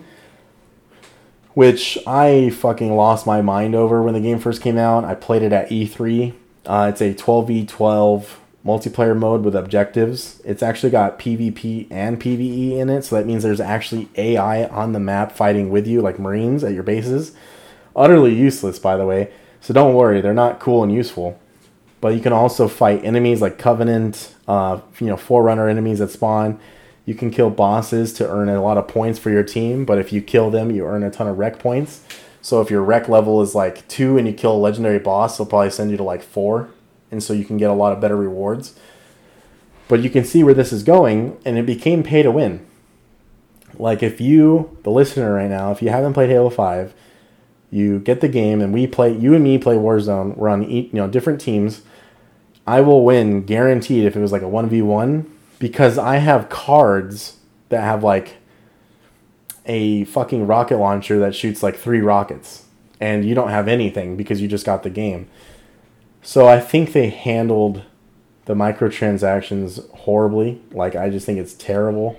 Which 1.56 1.96
I 2.06 2.50
fucking 2.50 2.94
lost 2.94 3.26
my 3.26 3.40
mind 3.40 3.74
over 3.74 4.02
when 4.02 4.12
the 4.12 4.20
game 4.20 4.38
first 4.38 4.60
came 4.60 4.76
out. 4.76 5.06
I 5.06 5.14
played 5.14 5.40
it 5.40 5.54
at 5.54 5.70
E3. 5.70 6.34
Uh, 6.66 6.90
it's 6.92 7.00
a 7.00 7.14
12v12 7.14 8.26
multiplayer 8.62 9.18
mode 9.18 9.42
with 9.42 9.56
objectives. 9.56 10.42
It's 10.44 10.62
actually 10.62 10.90
got 10.90 11.18
PvP 11.18 11.86
and 11.90 12.20
PvE 12.20 12.72
in 12.72 12.90
it, 12.90 13.06
so 13.06 13.16
that 13.16 13.24
means 13.24 13.42
there's 13.42 13.58
actually 13.58 14.10
AI 14.16 14.66
on 14.66 14.92
the 14.92 15.00
map 15.00 15.32
fighting 15.32 15.70
with 15.70 15.86
you, 15.86 16.02
like 16.02 16.18
Marines 16.18 16.62
at 16.62 16.74
your 16.74 16.82
bases. 16.82 17.32
Utterly 17.96 18.34
useless, 18.34 18.78
by 18.78 18.98
the 18.98 19.06
way. 19.06 19.32
So 19.62 19.72
don't 19.72 19.94
worry, 19.94 20.20
they're 20.20 20.34
not 20.34 20.60
cool 20.60 20.82
and 20.82 20.92
useful. 20.92 21.40
But 22.02 22.08
you 22.08 22.20
can 22.20 22.34
also 22.34 22.68
fight 22.68 23.02
enemies 23.02 23.40
like 23.40 23.56
Covenant, 23.56 24.34
uh, 24.46 24.82
you 25.00 25.06
know, 25.06 25.16
Forerunner 25.16 25.70
enemies 25.70 26.00
that 26.00 26.10
spawn. 26.10 26.60
You 27.06 27.14
can 27.14 27.30
kill 27.30 27.50
bosses 27.50 28.12
to 28.14 28.28
earn 28.28 28.48
a 28.48 28.60
lot 28.60 28.76
of 28.76 28.88
points 28.88 29.18
for 29.18 29.30
your 29.30 29.44
team, 29.44 29.84
but 29.84 29.98
if 29.98 30.12
you 30.12 30.20
kill 30.20 30.50
them, 30.50 30.72
you 30.72 30.84
earn 30.84 31.04
a 31.04 31.10
ton 31.10 31.28
of 31.28 31.36
REQ 31.36 31.60
points. 31.60 32.02
So 32.42 32.60
if 32.60 32.68
your 32.68 32.84
REQ 32.84 33.08
level 33.08 33.40
is 33.40 33.54
like 33.54 33.86
two 33.86 34.18
and 34.18 34.26
you 34.26 34.34
kill 34.34 34.56
a 34.56 34.58
legendary 34.58 34.98
boss, 34.98 35.38
they'll 35.38 35.46
probably 35.46 35.70
send 35.70 35.92
you 35.92 35.96
to 35.96 36.02
like 36.02 36.22
four, 36.22 36.68
and 37.12 37.22
so 37.22 37.32
you 37.32 37.44
can 37.44 37.58
get 37.58 37.70
a 37.70 37.74
lot 37.74 37.92
of 37.92 38.00
better 38.00 38.16
rewards. 38.16 38.78
But 39.86 40.00
you 40.00 40.10
can 40.10 40.24
see 40.24 40.42
where 40.42 40.52
this 40.52 40.72
is 40.72 40.82
going, 40.82 41.38
and 41.44 41.56
it 41.56 41.64
became 41.64 42.02
pay 42.02 42.24
to 42.24 42.30
win. 42.32 42.66
Like 43.78 44.02
if 44.02 44.20
you, 44.20 44.76
the 44.82 44.90
listener 44.90 45.32
right 45.32 45.48
now, 45.48 45.70
if 45.70 45.80
you 45.82 45.90
haven't 45.90 46.14
played 46.14 46.30
Halo 46.30 46.50
Five, 46.50 46.92
you 47.70 48.00
get 48.00 48.20
the 48.20 48.28
game, 48.28 48.60
and 48.60 48.74
we 48.74 48.88
play. 48.88 49.16
You 49.16 49.32
and 49.32 49.44
me 49.44 49.58
play 49.58 49.76
Warzone. 49.76 50.36
We're 50.36 50.48
on 50.48 50.68
you 50.68 50.88
know 50.92 51.06
different 51.06 51.40
teams. 51.40 51.82
I 52.66 52.80
will 52.80 53.04
win 53.04 53.44
guaranteed 53.44 54.04
if 54.04 54.16
it 54.16 54.20
was 54.20 54.32
like 54.32 54.42
a 54.42 54.48
one 54.48 54.68
v 54.68 54.82
one 54.82 55.35
because 55.58 55.98
I 55.98 56.16
have 56.16 56.48
cards 56.48 57.36
that 57.68 57.82
have 57.82 58.04
like 58.04 58.36
a 59.64 60.04
fucking 60.04 60.46
rocket 60.46 60.76
launcher 60.76 61.18
that 61.18 61.34
shoots 61.34 61.62
like 61.62 61.76
three 61.76 62.00
rockets, 62.00 62.64
and 63.00 63.24
you 63.24 63.34
don't 63.34 63.50
have 63.50 63.68
anything 63.68 64.16
because 64.16 64.40
you 64.40 64.48
just 64.48 64.66
got 64.66 64.82
the 64.82 64.90
game. 64.90 65.28
So 66.22 66.46
I 66.46 66.60
think 66.60 66.92
they 66.92 67.08
handled 67.08 67.82
the 68.46 68.54
microtransactions 68.54 69.88
horribly. 69.90 70.60
Like 70.72 70.96
I 70.96 71.10
just 71.10 71.26
think 71.26 71.38
it's 71.38 71.54
terrible. 71.54 72.18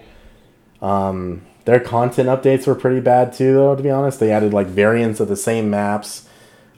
Um, 0.81 1.45
their 1.65 1.79
content 1.79 2.29
updates 2.29 2.67
were 2.67 2.75
pretty 2.75 3.01
bad 3.01 3.33
too, 3.33 3.53
though. 3.53 3.75
To 3.75 3.83
be 3.83 3.89
honest, 3.89 4.19
they 4.19 4.31
added 4.31 4.53
like 4.53 4.67
variants 4.67 5.19
of 5.19 5.27
the 5.27 5.35
same 5.35 5.69
maps. 5.69 6.27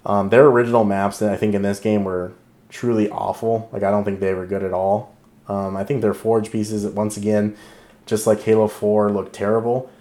Um, 0.05 0.29
their 0.29 0.45
original 0.45 0.83
maps, 0.83 1.19
that 1.19 1.31
I 1.31 1.37
think, 1.37 1.53
in 1.53 1.61
this 1.61 1.79
game 1.79 2.03
were 2.03 2.31
truly 2.69 3.09
awful. 3.09 3.69
Like 3.71 3.83
I 3.83 3.91
don't 3.91 4.05
think 4.05 4.19
they 4.19 4.33
were 4.33 4.45
good 4.45 4.63
at 4.63 4.73
all. 4.73 5.15
Um, 5.49 5.75
I 5.75 5.83
think 5.83 6.01
their 6.01 6.13
forge 6.13 6.51
pieces, 6.51 6.85
once 6.85 7.17
again, 7.17 7.57
just 8.05 8.25
like 8.25 8.41
Halo 8.41 8.67
4, 8.67 9.11
look 9.11 9.33
terrible. 9.33 9.91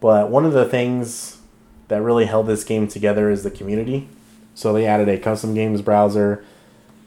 But 0.00 0.28
one 0.28 0.44
of 0.44 0.52
the 0.52 0.68
things 0.68 1.38
that 1.88 2.02
really 2.02 2.26
held 2.26 2.48
this 2.48 2.64
game 2.64 2.88
together 2.88 3.30
is 3.30 3.44
the 3.44 3.50
community. 3.50 4.08
So 4.54 4.72
they 4.72 4.84
added 4.84 5.08
a 5.08 5.18
custom 5.18 5.54
games 5.54 5.80
browser, 5.80 6.44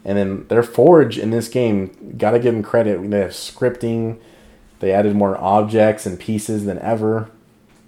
and 0.04 0.16
then 0.16 0.46
their 0.48 0.62
forge 0.62 1.18
in 1.18 1.30
this 1.30 1.48
game, 1.48 2.14
gotta 2.16 2.38
give 2.38 2.54
them 2.54 2.62
credit. 2.62 3.10
They 3.10 3.20
have 3.20 3.30
scripting, 3.30 4.18
they 4.80 4.92
added 4.92 5.14
more 5.14 5.36
objects 5.38 6.06
and 6.06 6.18
pieces 6.18 6.64
than 6.64 6.78
ever. 6.78 7.30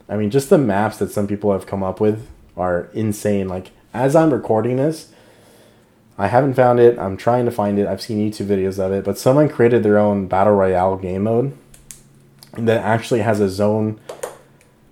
I 0.08 0.16
mean, 0.16 0.30
just 0.30 0.50
the 0.50 0.58
maps 0.58 0.98
that 0.98 1.10
some 1.10 1.26
people 1.26 1.52
have 1.52 1.66
come 1.66 1.82
up 1.82 2.00
with 2.00 2.28
are 2.56 2.88
insane. 2.92 3.48
Like, 3.48 3.70
as 3.92 4.14
I'm 4.14 4.32
recording 4.32 4.76
this, 4.76 5.12
I 6.18 6.26
haven't 6.26 6.54
found 6.54 6.80
it. 6.80 6.98
I'm 6.98 7.16
trying 7.16 7.44
to 7.44 7.52
find 7.52 7.78
it. 7.78 7.86
I've 7.86 8.02
seen 8.02 8.18
YouTube 8.18 8.46
videos 8.46 8.84
of 8.84 8.90
it, 8.90 9.04
but 9.04 9.18
someone 9.18 9.48
created 9.48 9.84
their 9.84 9.98
own 9.98 10.26
battle 10.26 10.54
royale 10.54 10.96
game 10.96 11.22
mode 11.22 11.56
that 12.54 12.84
actually 12.84 13.20
has 13.20 13.38
a 13.38 13.48
zone 13.48 14.00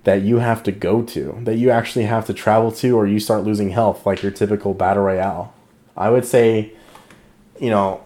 that 0.05 0.23
you 0.23 0.39
have 0.39 0.63
to 0.63 0.71
go 0.71 1.03
to, 1.03 1.37
that 1.43 1.57
you 1.57 1.69
actually 1.69 2.05
have 2.05 2.25
to 2.27 2.33
travel 2.33 2.71
to, 2.71 2.97
or 2.97 3.09
you 3.09 3.19
start 3.19 3.43
losing 3.43 3.71
health 3.71 4.07
like 4.07 4.23
your 4.23 4.31
typical 4.31 4.73
battle 4.73 5.03
royale. 5.03 5.53
I 5.97 6.11
would 6.11 6.25
say, 6.25 6.73
you 7.61 7.71
know, 7.71 8.05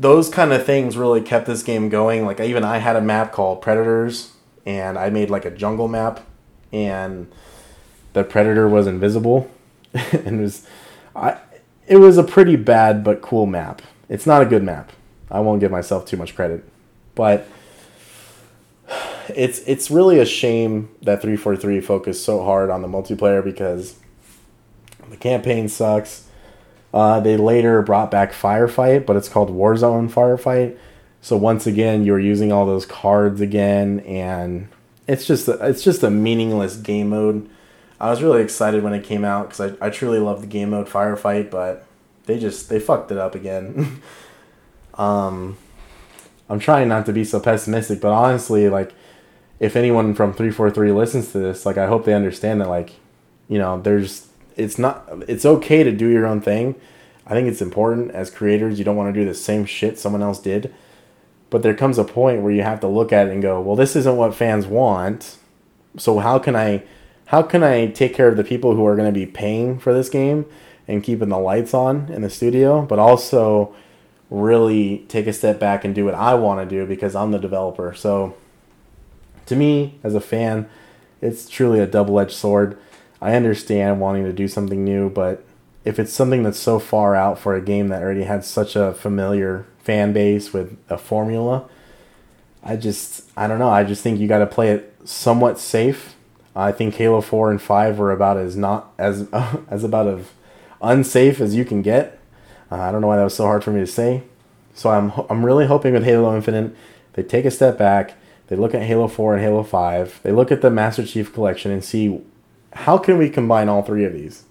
those 0.00 0.28
kind 0.28 0.52
of 0.52 0.66
things 0.66 0.96
really 0.96 1.20
kept 1.20 1.46
this 1.46 1.62
game 1.62 1.88
going. 1.88 2.26
Like 2.26 2.40
even 2.40 2.64
I 2.64 2.78
had 2.78 2.96
a 2.96 3.00
map 3.00 3.32
called 3.32 3.62
Predators, 3.62 4.32
and 4.66 4.98
I 4.98 5.08
made 5.10 5.30
like 5.30 5.44
a 5.44 5.50
jungle 5.52 5.86
map, 5.86 6.26
and 6.72 7.30
the 8.12 8.24
predator 8.24 8.68
was 8.68 8.88
invisible, 8.88 9.48
and 9.94 10.40
it 10.40 10.42
was 10.42 10.66
I 11.14 11.38
it 11.86 11.98
was 11.98 12.18
a 12.18 12.24
pretty 12.24 12.56
bad 12.56 13.04
but 13.04 13.22
cool 13.22 13.46
map. 13.46 13.82
It's 14.08 14.26
not 14.26 14.42
a 14.42 14.46
good 14.46 14.62
map. 14.62 14.92
I 15.30 15.40
won't 15.40 15.60
give 15.60 15.70
myself 15.70 16.06
too 16.06 16.16
much 16.16 16.34
credit, 16.34 16.64
but 17.14 17.48
it's 19.28 19.60
it's 19.60 19.90
really 19.90 20.18
a 20.18 20.26
shame 20.26 20.88
that 21.02 21.20
343 21.22 21.80
focused 21.80 22.24
so 22.24 22.44
hard 22.44 22.70
on 22.70 22.82
the 22.82 22.88
multiplayer 22.88 23.42
because 23.42 23.96
the 25.10 25.16
campaign 25.16 25.68
sucks. 25.68 26.28
Uh, 26.94 27.20
they 27.20 27.36
later 27.36 27.82
brought 27.82 28.10
back 28.10 28.32
Firefight, 28.32 29.04
but 29.04 29.16
it's 29.16 29.28
called 29.28 29.50
Warzone 29.50 30.10
Firefight. 30.10 30.78
So 31.20 31.36
once 31.36 31.66
again, 31.66 32.04
you're 32.04 32.20
using 32.20 32.52
all 32.52 32.66
those 32.66 32.86
cards 32.86 33.40
again, 33.40 34.00
and 34.00 34.68
it's 35.08 35.26
just 35.26 35.48
a, 35.48 35.52
it's 35.66 35.82
just 35.82 36.02
a 36.02 36.10
meaningless 36.10 36.76
game 36.76 37.10
mode. 37.10 37.50
I 37.98 38.10
was 38.10 38.22
really 38.22 38.42
excited 38.42 38.82
when 38.82 38.92
it 38.92 39.04
came 39.04 39.24
out 39.24 39.48
because 39.48 39.72
I, 39.80 39.86
I 39.86 39.90
truly 39.90 40.18
love 40.18 40.40
the 40.40 40.46
game 40.46 40.70
mode 40.70 40.86
Firefight, 40.86 41.50
but 41.50 41.86
they 42.26 42.38
just 42.38 42.68
they 42.68 42.78
fucked 42.78 43.10
it 43.10 43.18
up 43.18 43.34
again. 43.34 44.02
um, 44.94 45.56
I'm 46.48 46.58
trying 46.58 46.88
not 46.88 47.06
to 47.06 47.12
be 47.12 47.24
so 47.24 47.40
pessimistic, 47.40 48.00
but 48.00 48.12
honestly, 48.12 48.68
like 48.68 48.92
if 49.58 49.76
anyone 49.76 50.14
from 50.14 50.32
three 50.32 50.50
four 50.50 50.70
three 50.70 50.92
listens 50.92 51.32
to 51.32 51.38
this, 51.38 51.64
like 51.64 51.78
I 51.78 51.86
hope 51.86 52.04
they 52.04 52.14
understand 52.14 52.60
that 52.60 52.68
like 52.68 52.92
you 53.48 53.58
know 53.58 53.80
there's 53.80 54.28
it's 54.56 54.78
not 54.78 55.08
it's 55.28 55.46
okay 55.46 55.82
to 55.82 55.92
do 55.92 56.08
your 56.08 56.26
own 56.26 56.40
thing. 56.40 56.74
I 57.26 57.30
think 57.30 57.48
it's 57.48 57.62
important 57.62 58.12
as 58.12 58.30
creators. 58.30 58.78
You 58.78 58.84
don't 58.84 58.96
want 58.96 59.12
to 59.12 59.20
do 59.20 59.26
the 59.26 59.34
same 59.34 59.64
shit 59.64 59.98
someone 59.98 60.22
else 60.22 60.40
did. 60.40 60.72
But 61.50 61.62
there 61.62 61.74
comes 61.74 61.98
a 61.98 62.04
point 62.04 62.42
where 62.42 62.52
you 62.52 62.62
have 62.62 62.80
to 62.80 62.88
look 62.88 63.12
at 63.12 63.28
it 63.28 63.32
and 63.32 63.40
go, 63.40 63.60
well, 63.60 63.76
this 63.76 63.96
isn't 63.96 64.16
what 64.16 64.34
fans 64.34 64.66
want. 64.66 65.36
So 65.96 66.18
how 66.18 66.38
can 66.38 66.56
I 66.56 66.82
how 67.26 67.42
can 67.42 67.62
I 67.62 67.88
take 67.88 68.14
care 68.14 68.28
of 68.28 68.36
the 68.36 68.44
people 68.44 68.74
who 68.74 68.86
are 68.86 68.96
going 68.96 69.12
to 69.12 69.18
be 69.18 69.26
paying 69.26 69.78
for 69.78 69.92
this 69.92 70.08
game 70.08 70.46
and 70.88 71.02
keeping 71.02 71.28
the 71.28 71.38
lights 71.38 71.74
on 71.74 72.10
in 72.12 72.22
the 72.22 72.30
studio, 72.30 72.82
but 72.82 72.98
also 72.98 73.74
really 74.30 75.04
take 75.08 75.26
a 75.26 75.32
step 75.32 75.58
back 75.58 75.84
and 75.84 75.94
do 75.94 76.04
what 76.04 76.14
I 76.14 76.34
want 76.34 76.68
to 76.68 76.76
do 76.76 76.86
because 76.86 77.14
I'm 77.14 77.32
the 77.32 77.38
developer. 77.38 77.94
So 77.94 78.36
to 79.46 79.56
me, 79.56 79.98
as 80.04 80.14
a 80.14 80.20
fan, 80.20 80.68
it's 81.20 81.48
truly 81.48 81.80
a 81.80 81.86
double 81.86 82.18
edged 82.20 82.32
sword. 82.32 82.78
I 83.20 83.34
understand 83.34 84.00
wanting 84.00 84.24
to 84.24 84.32
do 84.32 84.46
something 84.46 84.84
new, 84.84 85.10
but 85.10 85.44
if 85.84 85.98
it's 85.98 86.12
something 86.12 86.42
that's 86.42 86.58
so 86.58 86.78
far 86.78 87.14
out 87.16 87.38
for 87.38 87.54
a 87.54 87.60
game 87.60 87.88
that 87.88 88.02
already 88.02 88.24
had 88.24 88.44
such 88.44 88.76
a 88.76 88.92
familiar 88.92 89.66
fan 89.78 90.12
base 90.12 90.52
with 90.52 90.76
a 90.88 90.98
formula, 90.98 91.68
I 92.62 92.76
just 92.76 93.22
I 93.36 93.46
don't 93.46 93.58
know. 93.58 93.70
I 93.70 93.84
just 93.84 94.02
think 94.02 94.20
you 94.20 94.28
got 94.28 94.38
to 94.38 94.46
play 94.46 94.70
it 94.70 94.94
somewhat 95.04 95.58
safe 95.58 96.15
I 96.56 96.72
think 96.72 96.94
Halo 96.94 97.20
Four 97.20 97.50
and 97.50 97.60
Five 97.60 97.98
were 97.98 98.12
about 98.12 98.36
as 98.36 98.56
not 98.56 98.92
as 98.98 99.28
as 99.68 99.84
about 99.84 100.06
as 100.06 100.26
unsafe 100.82 101.40
as 101.40 101.54
you 101.54 101.64
can 101.64 101.82
get. 101.82 102.18
Uh, 102.70 102.76
I 102.76 102.90
don't 102.90 103.00
know 103.00 103.06
why 103.06 103.16
that 103.16 103.24
was 103.24 103.34
so 103.34 103.44
hard 103.44 103.62
for 103.62 103.70
me 103.70 103.80
to 103.80 103.86
say. 103.86 104.22
So 104.74 104.90
I'm 104.90 105.12
I'm 105.30 105.44
really 105.44 105.66
hoping 105.66 105.92
with 105.92 106.04
Halo 106.04 106.34
Infinite 106.34 106.74
they 107.16 107.22
take 107.22 107.46
a 107.46 107.50
step 107.50 107.76
back. 107.76 108.14
They 108.46 108.56
look 108.56 108.74
at 108.74 108.82
Halo 108.82 109.08
Four 109.08 109.34
and 109.34 109.42
Halo 109.42 109.64
Five. 109.64 110.20
They 110.22 110.30
look 110.30 110.52
at 110.52 110.60
the 110.60 110.70
Master 110.70 111.04
Chief 111.04 111.32
Collection 111.32 111.72
and 111.72 111.84
see 111.84 112.20
how 112.72 112.98
can 112.98 113.18
we 113.18 113.28
combine 113.28 113.68
all 113.68 113.82
three 113.82 114.04
of 114.04 114.12
these. 114.12 114.44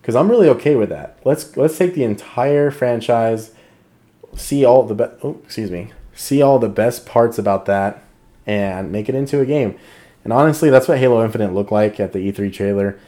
Because 0.00 0.16
I'm 0.16 0.30
really 0.30 0.48
okay 0.48 0.76
with 0.76 0.88
that. 0.88 1.18
Let's 1.24 1.56
let's 1.56 1.76
take 1.76 1.94
the 1.94 2.04
entire 2.04 2.70
franchise, 2.70 3.52
see 4.34 4.64
all 4.64 4.84
the 4.84 4.94
be- 4.94 5.16
oh, 5.22 5.40
excuse 5.44 5.70
me, 5.70 5.92
see 6.14 6.40
all 6.40 6.58
the 6.58 6.68
best 6.68 7.04
parts 7.04 7.38
about 7.38 7.66
that, 7.66 8.02
and 8.46 8.90
make 8.90 9.08
it 9.08 9.14
into 9.14 9.40
a 9.40 9.46
game. 9.46 9.76
And 10.24 10.32
honestly, 10.32 10.70
that's 10.70 10.88
what 10.88 10.98
Halo 10.98 11.24
Infinite 11.24 11.54
looked 11.54 11.72
like 11.72 11.98
at 11.98 12.12
the 12.12 12.18
E3 12.18 12.52
trailer. 12.52 12.98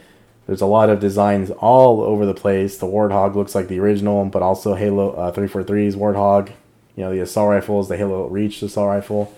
There's 0.47 0.61
a 0.61 0.65
lot 0.65 0.89
of 0.89 0.99
designs 0.99 1.51
all 1.51 2.01
over 2.01 2.25
the 2.25 2.33
place. 2.33 2.77
The 2.77 2.87
Warthog 2.87 3.35
looks 3.35 3.55
like 3.55 3.67
the 3.67 3.79
original, 3.79 4.25
but 4.25 4.41
also 4.41 4.75
Halo 4.75 5.11
uh, 5.11 5.31
343's 5.31 5.95
Warthog. 5.95 6.49
You 6.95 7.05
know, 7.05 7.11
the 7.11 7.21
assault 7.21 7.49
rifles, 7.49 7.87
the 7.87 7.97
Halo 7.97 8.27
Reach 8.27 8.61
assault 8.61 8.89
rifle. 8.89 9.33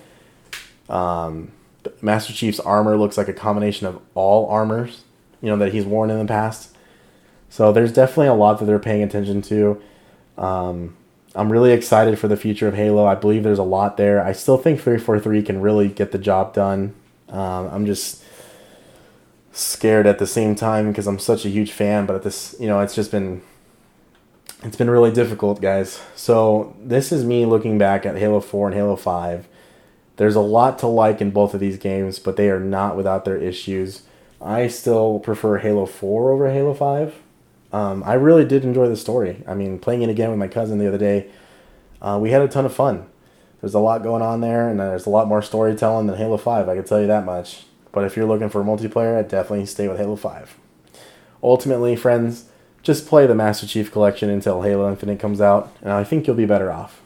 Um, 0.88 1.52
Master 2.00 2.32
Chief's 2.32 2.60
armor 2.60 2.96
looks 2.96 3.16
like 3.16 3.28
a 3.28 3.32
combination 3.32 3.86
of 3.86 4.00
all 4.14 4.48
armors, 4.48 5.04
you 5.40 5.48
know, 5.48 5.56
that 5.56 5.72
he's 5.72 5.84
worn 5.84 6.10
in 6.10 6.18
the 6.18 6.24
past. 6.24 6.76
So 7.48 7.72
there's 7.72 7.92
definitely 7.92 8.26
a 8.26 8.34
lot 8.34 8.58
that 8.58 8.64
they're 8.64 8.78
paying 8.78 9.02
attention 9.02 9.42
to. 9.42 9.80
Um, 10.36 10.96
I'm 11.34 11.52
really 11.52 11.72
excited 11.72 12.18
for 12.18 12.28
the 12.28 12.36
future 12.36 12.66
of 12.66 12.74
Halo. 12.74 13.06
I 13.06 13.14
believe 13.14 13.42
there's 13.42 13.58
a 13.58 13.62
lot 13.62 13.96
there. 13.96 14.24
I 14.24 14.32
still 14.32 14.58
think 14.58 14.80
343 14.80 15.42
can 15.42 15.60
really 15.60 15.88
get 15.88 16.12
the 16.12 16.18
job 16.18 16.52
done. 16.54 16.94
Um, 17.28 17.68
I'm 17.72 17.86
just 17.86 18.22
scared 19.52 20.06
at 20.06 20.18
the 20.18 20.26
same 20.26 20.54
time 20.54 20.88
because 20.88 21.06
I'm 21.06 21.18
such 21.18 21.44
a 21.44 21.48
huge 21.48 21.72
fan, 21.72 22.06
but 22.06 22.16
at 22.16 22.22
this, 22.22 22.54
you 22.60 22.66
know, 22.66 22.80
it's 22.80 22.94
just 22.94 23.10
been 23.10 23.42
it's 24.62 24.76
been 24.76 24.90
really 24.90 25.12
difficult, 25.12 25.60
guys. 25.60 26.00
So 26.14 26.74
this 26.82 27.12
is 27.12 27.24
me 27.24 27.44
looking 27.44 27.78
back 27.78 28.06
at 28.06 28.16
Halo 28.16 28.40
4 28.40 28.68
and 28.68 28.74
Halo 28.74 28.96
5. 28.96 29.46
There's 30.16 30.34
a 30.34 30.40
lot 30.40 30.78
to 30.78 30.86
like 30.86 31.20
in 31.20 31.30
both 31.30 31.52
of 31.52 31.60
these 31.60 31.76
games, 31.76 32.18
but 32.18 32.36
they 32.36 32.50
are 32.50 32.60
not 32.60 32.96
without 32.96 33.24
their 33.24 33.36
issues. 33.36 34.02
I 34.40 34.68
still 34.68 35.18
prefer 35.20 35.58
Halo 35.58 35.86
4 35.86 36.30
over 36.30 36.50
Halo 36.50 36.72
5. 36.72 37.14
Um, 37.72 38.02
I 38.04 38.14
really 38.14 38.44
did 38.44 38.64
enjoy 38.64 38.88
the 38.88 38.96
story. 38.96 39.44
I 39.46 39.54
mean, 39.54 39.78
playing 39.78 40.02
it 40.02 40.08
again 40.08 40.30
with 40.30 40.38
my 40.38 40.48
cousin 40.48 40.78
the 40.78 40.88
other 40.88 40.98
day, 40.98 41.28
uh, 42.00 42.18
we 42.20 42.30
had 42.30 42.42
a 42.42 42.48
ton 42.48 42.64
of 42.64 42.74
fun. 42.74 43.06
There's 43.60 43.74
a 43.74 43.80
lot 43.80 44.02
going 44.02 44.22
on 44.22 44.40
there, 44.40 44.68
and 44.68 44.78
there's 44.78 45.06
a 45.06 45.10
lot 45.10 45.28
more 45.28 45.42
storytelling 45.42 46.06
than 46.06 46.16
Halo 46.16 46.36
5, 46.36 46.68
I 46.68 46.74
can 46.74 46.84
tell 46.84 47.00
you 47.00 47.06
that 47.06 47.24
much. 47.24 47.64
But 47.92 48.04
if 48.04 48.16
you're 48.16 48.26
looking 48.26 48.50
for 48.50 48.62
multiplayer, 48.62 49.18
I'd 49.18 49.28
definitely 49.28 49.66
stay 49.66 49.88
with 49.88 49.98
Halo 49.98 50.16
5. 50.16 50.58
Ultimately, 51.42 51.96
friends, 51.96 52.46
just 52.82 53.06
play 53.06 53.26
the 53.26 53.34
Master 53.34 53.66
Chief 53.66 53.90
Collection 53.90 54.28
until 54.28 54.62
Halo 54.62 54.88
Infinite 54.88 55.18
comes 55.18 55.40
out, 55.40 55.74
and 55.80 55.90
I 55.92 56.04
think 56.04 56.26
you'll 56.26 56.36
be 56.36 56.44
better 56.44 56.70
off. 56.70 57.00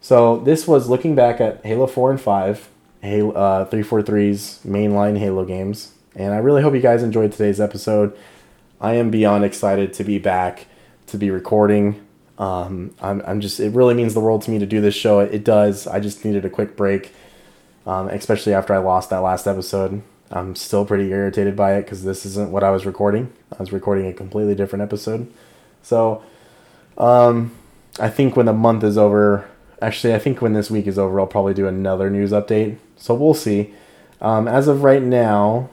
So, 0.00 0.38
this 0.38 0.68
was 0.68 0.88
looking 0.88 1.16
back 1.16 1.40
at 1.40 1.64
Halo 1.66 1.88
4 1.88 2.12
and 2.12 2.20
5, 2.20 2.68
Halo, 3.02 3.32
uh, 3.32 3.68
343's 3.68 4.60
mainline 4.64 5.18
Halo 5.18 5.44
games, 5.44 5.94
and 6.14 6.32
I 6.32 6.38
really 6.38 6.62
hope 6.62 6.74
you 6.74 6.80
guys 6.80 7.02
enjoyed 7.02 7.32
today's 7.32 7.60
episode. 7.60 8.16
I 8.80 8.94
am 8.94 9.10
beyond 9.10 9.44
excited 9.44 9.92
to 9.94 10.04
be 10.04 10.18
back, 10.18 10.66
to 11.08 11.18
be 11.18 11.30
recording. 11.30 12.05
Um, 12.38 12.94
I'm, 13.00 13.22
I'm 13.26 13.40
just, 13.40 13.60
it 13.60 13.72
really 13.72 13.94
means 13.94 14.14
the 14.14 14.20
world 14.20 14.42
to 14.42 14.50
me 14.50 14.58
to 14.58 14.66
do 14.66 14.80
this 14.80 14.94
show. 14.94 15.20
It, 15.20 15.44
does. 15.44 15.86
I 15.86 16.00
just 16.00 16.24
needed 16.24 16.44
a 16.44 16.50
quick 16.50 16.76
break, 16.76 17.14
um, 17.86 18.08
especially 18.08 18.52
after 18.52 18.74
I 18.74 18.78
lost 18.78 19.10
that 19.10 19.18
last 19.18 19.46
episode. 19.46 20.02
I'm 20.30 20.56
still 20.56 20.84
pretty 20.84 21.10
irritated 21.10 21.56
by 21.56 21.74
it 21.74 21.82
because 21.82 22.04
this 22.04 22.26
isn't 22.26 22.50
what 22.50 22.64
I 22.64 22.70
was 22.70 22.84
recording. 22.84 23.32
I 23.52 23.56
was 23.58 23.72
recording 23.72 24.06
a 24.06 24.12
completely 24.12 24.54
different 24.54 24.82
episode. 24.82 25.32
So, 25.82 26.22
um, 26.98 27.52
I 27.98 28.10
think 28.10 28.36
when 28.36 28.46
the 28.46 28.52
month 28.52 28.82
is 28.84 28.98
over, 28.98 29.48
actually, 29.80 30.14
I 30.14 30.18
think 30.18 30.42
when 30.42 30.52
this 30.52 30.70
week 30.70 30.86
is 30.86 30.98
over, 30.98 31.20
I'll 31.20 31.26
probably 31.26 31.54
do 31.54 31.68
another 31.68 32.10
news 32.10 32.32
update. 32.32 32.78
So 32.96 33.14
we'll 33.14 33.34
see. 33.34 33.72
Um, 34.20 34.48
as 34.48 34.66
of 34.66 34.82
right 34.82 35.02
now, 35.02 35.70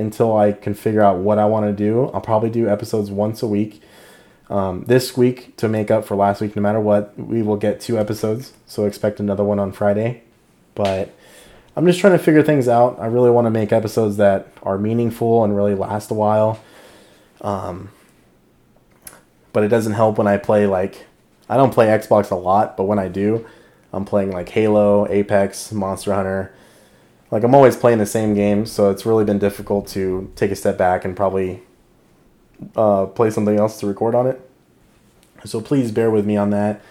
until 0.00 0.36
I 0.36 0.52
can 0.52 0.74
figure 0.74 1.02
out 1.02 1.18
what 1.18 1.38
I 1.38 1.44
want 1.44 1.66
to 1.66 1.72
do. 1.72 2.10
I'll 2.12 2.20
probably 2.20 2.50
do 2.50 2.68
episodes 2.68 3.10
once 3.10 3.42
a 3.42 3.46
week. 3.46 3.80
Um, 4.50 4.82
this 4.84 5.16
week, 5.16 5.56
to 5.58 5.68
make 5.68 5.90
up 5.90 6.04
for 6.04 6.16
last 6.16 6.40
week, 6.40 6.56
no 6.56 6.60
matter 6.60 6.80
what, 6.80 7.18
we 7.18 7.40
will 7.40 7.56
get 7.56 7.80
two 7.80 7.98
episodes. 7.98 8.52
So 8.66 8.84
expect 8.84 9.20
another 9.20 9.44
one 9.44 9.58
on 9.58 9.72
Friday. 9.72 10.24
But 10.74 11.14
I'm 11.76 11.86
just 11.86 12.00
trying 12.00 12.14
to 12.14 12.18
figure 12.18 12.42
things 12.42 12.68
out. 12.68 12.98
I 13.00 13.06
really 13.06 13.30
want 13.30 13.46
to 13.46 13.50
make 13.50 13.72
episodes 13.72 14.16
that 14.16 14.52
are 14.62 14.76
meaningful 14.76 15.44
and 15.44 15.56
really 15.56 15.74
last 15.74 16.10
a 16.10 16.14
while. 16.14 16.60
Um, 17.40 17.90
but 19.52 19.64
it 19.64 19.68
doesn't 19.68 19.92
help 19.92 20.18
when 20.18 20.26
I 20.26 20.36
play 20.36 20.66
like 20.66 21.06
I 21.48 21.56
don't 21.56 21.72
play 21.72 21.86
Xbox 21.86 22.30
a 22.30 22.36
lot, 22.36 22.76
but 22.76 22.84
when 22.84 22.98
I 22.98 23.08
do, 23.08 23.44
I'm 23.92 24.04
playing 24.04 24.30
like 24.30 24.48
Halo, 24.50 25.08
Apex, 25.08 25.72
Monster 25.72 26.14
Hunter, 26.14 26.54
like 27.30 27.42
I'm 27.42 27.54
always 27.54 27.76
playing 27.76 27.98
the 27.98 28.06
same 28.06 28.34
game, 28.34 28.66
so 28.66 28.90
it's 28.90 29.04
really 29.04 29.24
been 29.24 29.38
difficult 29.38 29.88
to 29.88 30.30
take 30.36 30.50
a 30.50 30.56
step 30.56 30.78
back 30.78 31.04
and 31.04 31.16
probably 31.16 31.62
uh, 32.76 33.06
play 33.06 33.30
something 33.30 33.56
else 33.56 33.80
to 33.80 33.86
record 33.86 34.14
on 34.14 34.26
it. 34.26 34.40
So 35.44 35.60
please 35.60 35.90
bear 35.90 36.10
with 36.10 36.26
me 36.26 36.36
on 36.36 36.50
that. 36.50 36.82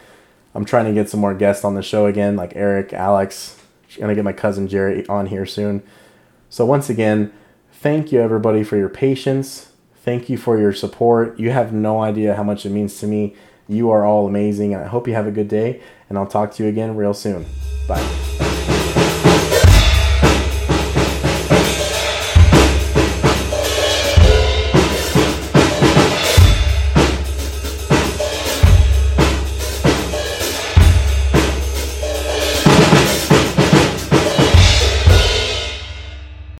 I'm 0.56 0.66
trying 0.66 0.86
to 0.86 0.94
get 0.94 1.10
some 1.10 1.20
more 1.20 1.34
guests 1.34 1.64
on 1.64 1.76
the 1.76 1.84
show 1.84 2.06
again, 2.06 2.36
like 2.36 2.56
Eric, 2.56 2.94
Alex. 2.94 3.56
I'm 3.96 4.02
gonna 4.02 4.16
get 4.16 4.24
my 4.24 4.34
cousin 4.34 4.68
Jerry 4.68 5.08
on 5.08 5.28
here 5.28 5.46
soon. 5.46 5.84
So 6.50 6.66
once 6.66 6.90
again, 6.90 7.32
thank 7.72 8.12
you 8.12 8.22
everybody 8.22 8.64
for 8.64 8.78
your 8.78 8.90
patience. 8.90 9.72
Thank 10.04 10.30
you 10.30 10.38
for 10.38 10.58
your 10.58 10.74
support. 10.74 11.40
You 11.40 11.52
have 11.52 11.74
no 11.74 12.02
idea 12.02 12.36
how 12.36 12.44
much 12.44 12.66
it 12.66 12.70
means 12.70 13.00
to 13.00 13.08
me. 13.08 13.36
You 13.68 13.92
are 13.92 14.04
all 14.04 14.26
amazing, 14.26 14.74
and 14.74 14.84
I 14.84 14.88
hope 14.88 15.08
you 15.08 15.14
have 15.14 15.28
a 15.28 15.32
good 15.32 15.48
day. 15.48 15.82
And 16.10 16.18
I'll 16.18 16.26
talk 16.26 16.54
to 16.56 16.64
you 16.64 16.70
again 16.70 16.96
real 16.96 17.14
soon. 17.14 17.46
Bye. 17.88 18.49